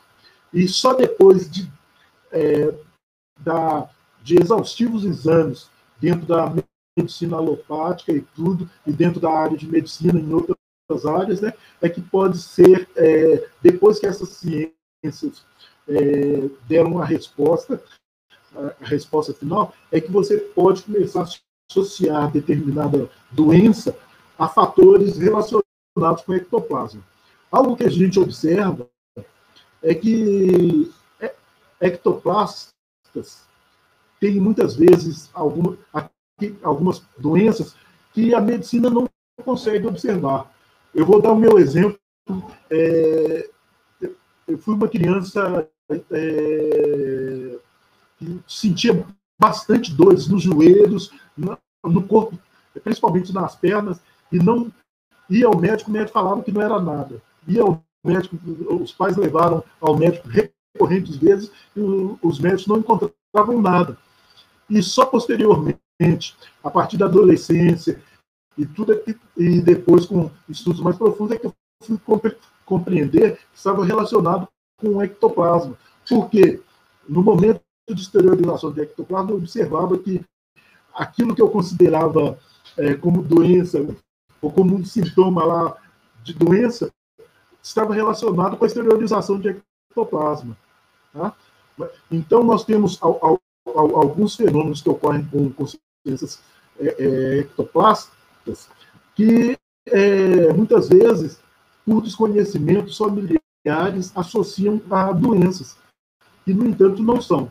[0.52, 1.70] E só depois de,
[2.32, 2.74] é,
[3.38, 3.88] da,
[4.22, 5.68] de exaustivos exames
[6.00, 6.52] dentro da
[6.96, 11.88] medicina alopática e tudo, e dentro da área de medicina em outras áreas, né, é
[11.88, 15.44] que pode ser, é, depois que essas ciências
[15.88, 17.82] é, deram uma resposta,
[18.54, 21.28] a resposta final, é que você pode começar a
[21.70, 23.96] associar determinada doença
[24.36, 25.62] a fatores relacionados
[26.26, 27.02] com ectoplasma.
[27.50, 28.88] Algo que a gente observa
[29.82, 30.90] é que
[31.80, 33.44] ectoplastas
[34.20, 35.78] têm muitas vezes alguma,
[36.62, 37.74] algumas doenças
[38.12, 39.08] que a medicina não
[39.44, 40.52] consegue observar.
[40.94, 41.98] Eu vou dar o meu exemplo.
[42.70, 43.48] É,
[44.46, 45.68] eu fui uma criança
[46.10, 47.58] é,
[48.18, 49.04] que sentia
[49.38, 51.10] bastante dores nos joelhos,
[51.82, 52.38] no corpo,
[52.84, 54.70] principalmente nas pernas, e não
[55.28, 57.22] ia ao médico, o médico falava que não era nada.
[57.48, 58.38] Ia ao médico,
[58.82, 61.80] os pais levaram ao médico recorrentes vezes e
[62.22, 63.96] os médicos não encontravam nada.
[64.68, 68.00] E só posteriormente, a partir da adolescência
[68.56, 69.02] e tudo
[69.36, 71.98] e depois com estudos mais profundos é que eu fui
[72.64, 75.76] compreender que estava relacionado com o ectoplasma.
[76.08, 76.60] Porque
[77.08, 80.24] no momento de exteriorização de ectoplasma, eu observava que
[80.94, 82.38] aquilo que eu considerava
[82.76, 83.78] é, como doença
[84.40, 85.76] ou como um sintoma lá
[86.22, 86.92] de doença
[87.62, 90.56] estava relacionado com a exteriorização de ectoplasma.
[91.12, 91.34] Tá?
[92.10, 92.98] Então, nós temos
[93.64, 96.42] alguns fenômenos que ocorrem com consciências
[96.78, 98.68] é, é, ectoplásticas
[99.14, 99.56] que,
[99.86, 101.40] é, muitas vezes,
[101.84, 105.76] por desconhecimentos familiares, associam a doenças,
[106.46, 107.50] e, no entanto, não são.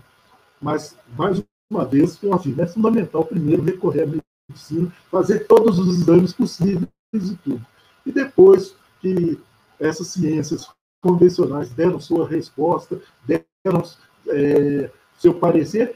[0.62, 4.08] Mas, mais uma vez, eu afirmo, é fundamental primeiro recorrer à
[4.50, 7.66] medicina, fazer todos os exames possíveis e tudo.
[8.06, 9.40] E depois que
[9.80, 10.70] essas ciências
[11.02, 13.84] convencionais deram sua resposta, deram
[14.28, 15.96] é, seu parecer,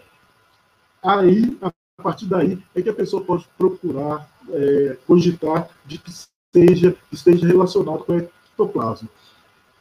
[1.01, 1.71] aí, a
[2.01, 6.11] partir daí, é que a pessoa pode procurar é, cogitar de que
[6.55, 9.09] seja, esteja relacionado com o ectoplasma.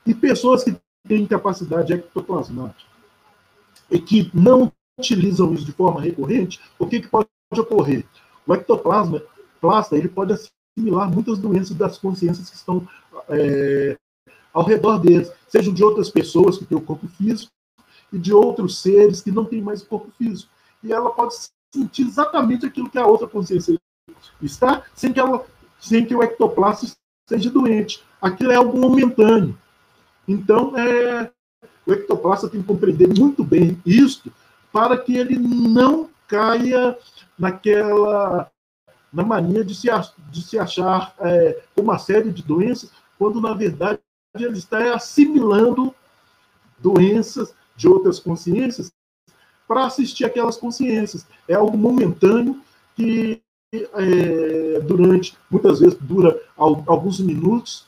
[0.07, 0.76] E pessoas que
[1.07, 2.90] têm capacidade ectoplasmática
[3.90, 8.05] e que não utilizam isso de forma recorrente, o que, que pode ocorrer?
[8.46, 9.22] O ectoplasma
[9.61, 10.32] plasta, ele pode
[10.77, 12.87] assimilar muitas doenças das consciências que estão
[13.29, 13.97] é,
[14.53, 17.51] ao redor deles, sejam de outras pessoas que têm o corpo físico
[18.12, 20.51] e de outros seres que não têm mais o corpo físico.
[20.83, 21.35] E ela pode
[21.75, 23.79] sentir exatamente aquilo que a outra consciência
[24.43, 25.45] está, sem que, ela,
[25.81, 26.91] sem que o ectoplasma
[27.29, 28.03] seja doente.
[28.20, 29.57] Aquilo é algo momentâneo.
[30.29, 31.31] Então, é,
[31.87, 34.33] o ectoplasta tem que compreender muito bem isto
[34.73, 36.97] para que ele não caia
[37.39, 38.51] naquela
[39.12, 39.88] na mania de se,
[40.30, 44.00] de se achar é, uma série de doenças, quando na verdade
[44.34, 45.94] ele está assimilando
[46.78, 48.90] doenças de outras consciências
[49.68, 51.26] para assistir aquelas consciências.
[51.46, 52.60] É algo momentâneo
[52.96, 53.42] que
[53.72, 57.86] é, durante, muitas vezes dura alguns minutos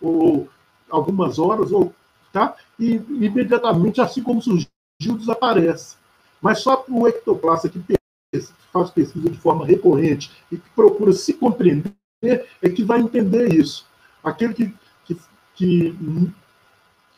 [0.00, 0.48] ou
[0.90, 1.92] algumas horas, ou,
[2.32, 2.56] tá?
[2.78, 4.68] e imediatamente, assim como surgiu,
[5.00, 5.96] desaparece.
[6.40, 7.78] Mas só o ectoplasta que
[8.72, 13.86] faz pesquisa de forma recorrente e que procura se compreender é que vai entender isso.
[14.22, 14.74] Aquele que,
[15.04, 15.20] que,
[15.54, 15.98] que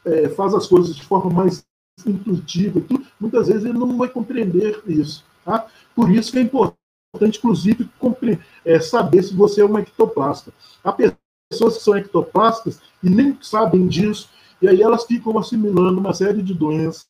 [0.04, 1.64] é, faz as coisas de forma mais
[2.06, 2.80] intuitiva,
[3.18, 5.24] muitas vezes ele não vai compreender isso.
[5.44, 5.66] Tá?
[5.94, 7.88] Por isso que é importante, inclusive,
[8.64, 10.52] é, saber se você é uma ectoplasta.
[10.84, 14.28] Há pessoas que são ectoplastas e nem sabem disso,
[14.60, 17.06] e aí elas ficam assimilando uma série de doenças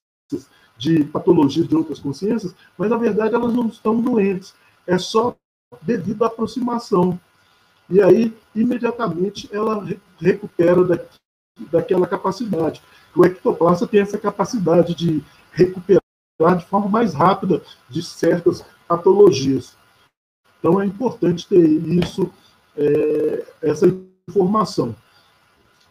[0.79, 4.55] de patologias de outras consciências, mas na verdade elas não estão doentes.
[4.87, 5.37] É só
[5.83, 7.21] devido à aproximação.
[7.91, 9.85] E aí, imediatamente, ela
[10.21, 11.05] recupera da,
[11.71, 12.81] daquela capacidade.
[13.15, 15.23] O ectoplasta tem essa capacidade de
[15.53, 16.03] recuperar
[16.57, 19.77] de forma mais rápida de certas patologias.
[20.59, 22.31] Então, é importante ter isso,
[22.77, 23.87] é, essa
[24.29, 24.95] informação.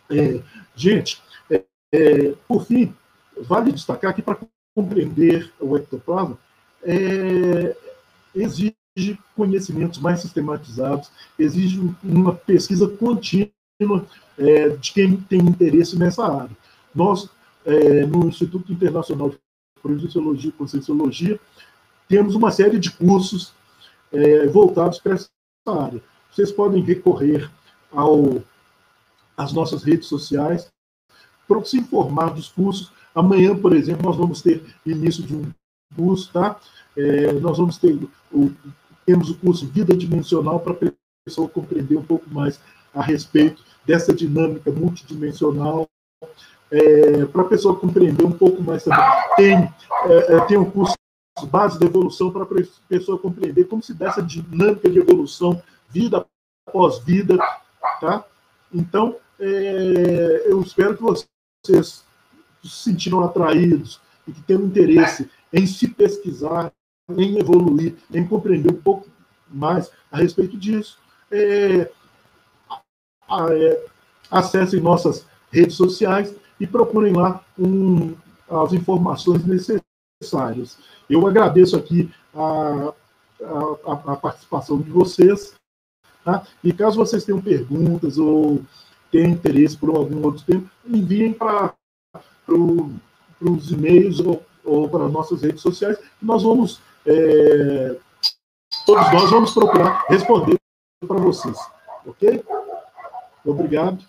[0.09, 0.41] É,
[0.75, 2.95] gente, é, é por fim,
[3.41, 4.37] vale destacar que para
[4.77, 6.37] compreender o ectoplasma,
[6.83, 7.75] é,
[8.35, 8.75] exige
[9.35, 11.09] conhecimentos mais sistematizados,
[11.39, 14.05] exige uma pesquisa contínua
[14.37, 16.55] é, de quem tem interesse nessa área.
[16.93, 17.27] Nós,
[17.65, 19.39] é, no Instituto Internacional de
[19.81, 21.39] Projeciologia e Conscienciologia,
[22.07, 23.53] temos uma série de cursos
[24.11, 25.29] é, voltados para essa
[25.65, 26.03] área.
[26.31, 27.49] Vocês podem recorrer
[27.91, 28.43] ao,
[29.35, 30.71] às nossas redes sociais
[31.47, 32.91] para se informar dos cursos.
[33.17, 35.51] Amanhã, por exemplo, nós vamos ter início de um
[35.95, 36.59] curso, tá?
[36.95, 37.97] É, nós vamos ter
[38.31, 38.51] o,
[39.07, 40.91] temos o curso Vida Dimensional para a
[41.25, 42.59] pessoa compreender um pouco mais
[42.93, 45.87] a respeito dessa dinâmica multidimensional,
[46.69, 49.03] é, para a pessoa compreender um pouco mais também.
[49.35, 50.95] Tem, é, é tem um curso
[51.49, 52.47] Base da Evolução para a
[52.87, 56.25] pessoa compreender como se dá essa dinâmica de evolução, vida
[56.67, 57.37] após vida,
[57.99, 58.25] tá?
[58.73, 62.06] Então, é, eu espero que vocês
[62.67, 66.71] se sentiram atraídos e que tenham interesse em se pesquisar,
[67.09, 69.07] em evoluir, em compreender um pouco
[69.49, 70.99] mais a respeito disso,
[71.31, 71.89] é,
[73.29, 73.85] é,
[74.29, 78.13] acessem nossas redes sociais e procurem lá um,
[78.49, 80.77] as informações necessárias.
[81.09, 82.93] Eu agradeço aqui a,
[83.85, 85.53] a, a participação de vocês.
[86.23, 86.45] Tá?
[86.63, 88.61] E caso vocês tenham perguntas ou
[89.11, 91.73] tenham interesse por algum outro tema, enviem para
[92.47, 97.95] os e-mails ou, ou para as nossas redes sociais, nós vamos, é,
[98.85, 100.57] todos nós vamos procurar responder
[101.07, 101.57] para vocês.
[102.05, 102.43] Ok?
[103.45, 104.03] Obrigado.